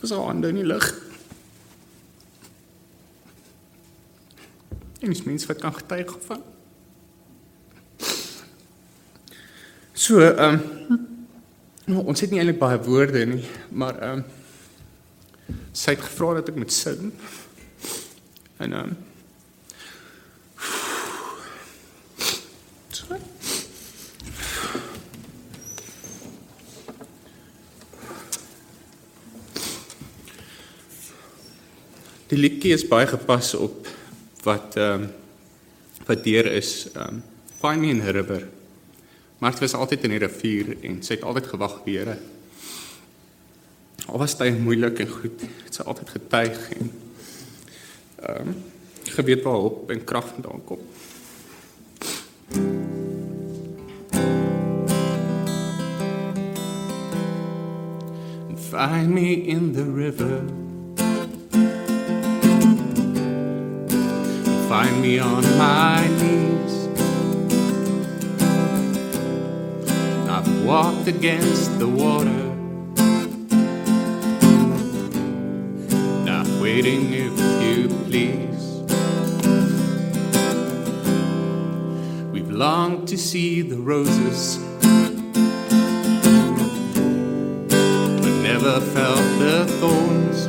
[0.00, 0.88] was haar hande in die lug.
[5.00, 6.42] En dis mens wat kan getuig van.
[10.00, 16.04] So, ehm um, ons het nie eintlik baie woorde nie, maar ehm um, sy het
[16.06, 17.10] gevra dat ek moet sing.
[18.64, 18.98] En ehm um,
[32.30, 33.90] Die liedjie is baie gepas op
[34.48, 35.12] wat ehm um,
[36.08, 37.22] wat deur is ehm um,
[37.60, 38.48] Find me in a river
[39.40, 42.18] Maar dit was altyd in die rivier en sy het altyd gewag op die Here.
[44.06, 46.90] Al was dit moeilik en goed, het sy altyd getuig en
[48.20, 48.58] ehm um,
[49.10, 50.78] geweet waar hulp en krag vandaan kom.
[58.48, 60.44] And find me in the river.
[64.68, 66.49] Find me on my knees.
[70.70, 72.42] Walked against the water.
[76.24, 78.62] Not waiting if you please.
[82.30, 84.58] We've longed to see the roses.
[88.22, 90.46] But never felt the thorns.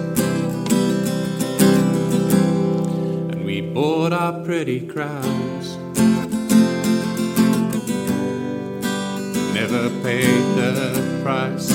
[3.31, 5.70] And we bought our pretty crowns.
[9.89, 11.69] Paid the price.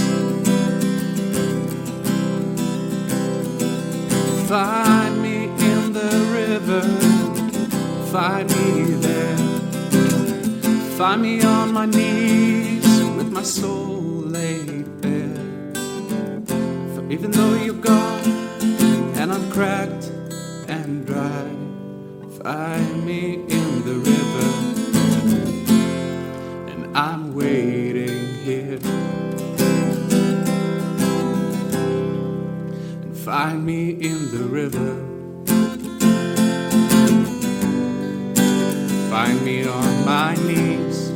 [4.49, 6.83] Find me in the river.
[8.13, 9.37] Find me there.
[10.97, 12.87] Find me on my knees
[13.17, 15.73] with my soul laid bare.
[16.95, 18.25] For even though you're gone
[19.19, 20.13] and I'm cracked
[20.69, 21.49] and dry,
[22.43, 24.49] find me in the river.
[26.71, 27.76] And I'm waiting
[33.47, 34.93] find me in the river.
[39.09, 41.11] Find me on my knees.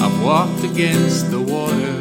[0.00, 1.96] I've walked against the water.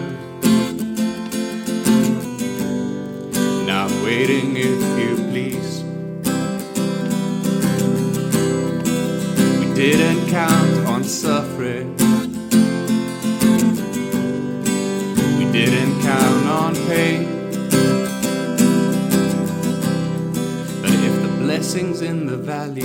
[3.79, 5.83] I'm waiting if you please.
[9.59, 10.68] We didn't count
[21.71, 22.81] blessings in the valley,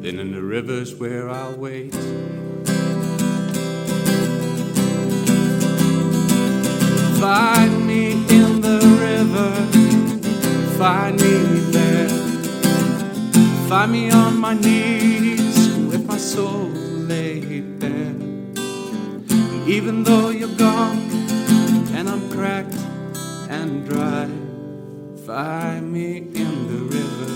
[0.00, 1.92] then in the rivers where I'll wait.
[7.18, 9.50] Find me in the river,
[10.78, 11.36] find me
[11.72, 12.08] there.
[13.68, 16.68] Find me on my knees with my soul
[17.10, 18.14] laid bare.
[19.66, 21.00] Even though you're gone
[21.96, 22.78] and I'm cracked
[23.50, 24.28] and dry,
[25.28, 27.32] find me in the river.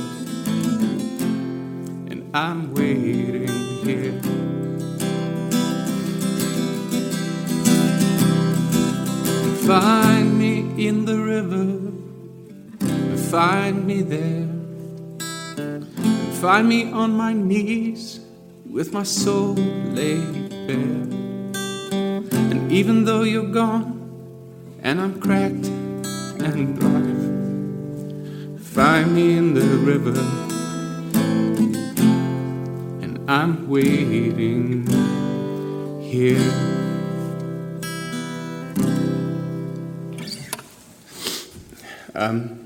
[2.11, 3.53] And I'm waiting
[3.84, 4.18] here.
[9.66, 11.66] Find me in the river,
[13.30, 14.49] find me there.
[16.40, 18.20] Find me on my knees
[18.64, 19.53] with my soul
[19.99, 21.07] laid bare.
[22.53, 24.01] And even though you're gone
[24.82, 25.66] and I'm cracked
[26.40, 26.91] and dry,
[28.73, 30.18] find me in the river.
[33.03, 34.87] And I'm waiting
[36.01, 36.41] here.
[42.14, 42.59] Um,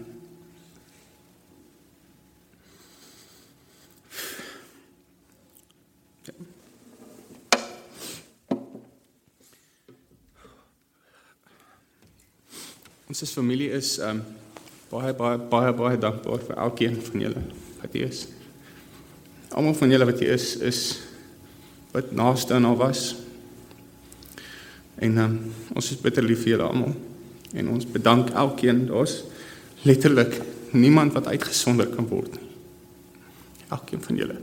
[13.09, 14.46] Ons as familie is um
[14.91, 17.43] baie baie baie baie dankbaar vir elkeen van julle
[17.81, 18.27] wat hier is.
[19.51, 20.83] Almal van julle wat hier is is
[21.95, 23.17] wat naaste aan haar was.
[25.03, 25.39] En um
[25.75, 26.95] ons is bitter lief vir julle almal.
[27.57, 28.87] En ons bedank elkeen.
[28.91, 29.23] Daar's
[29.83, 32.49] letterlik niemand wat uitgesonder kan word nie.
[33.69, 34.39] Elkeen van julle.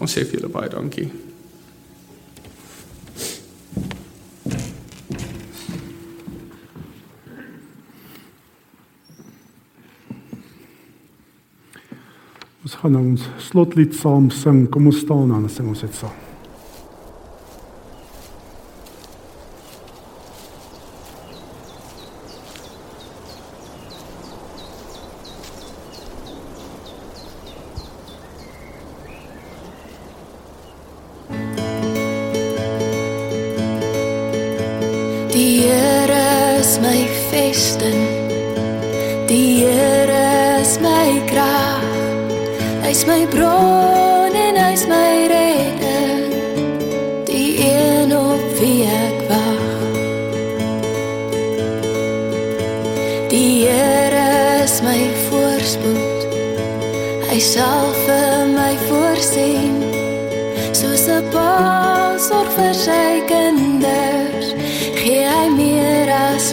[0.00, 1.08] Ons sê vir julle baie dankie.
[12.84, 14.66] Gaan ons slotlied saam sing.
[14.68, 16.23] Kom ons staan dan en sing ons dit saam.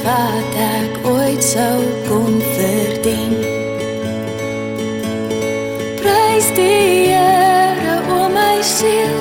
[0.03, 3.35] wat ek ooit sou kon verdien.
[6.01, 9.20] Prys die Here o my siel.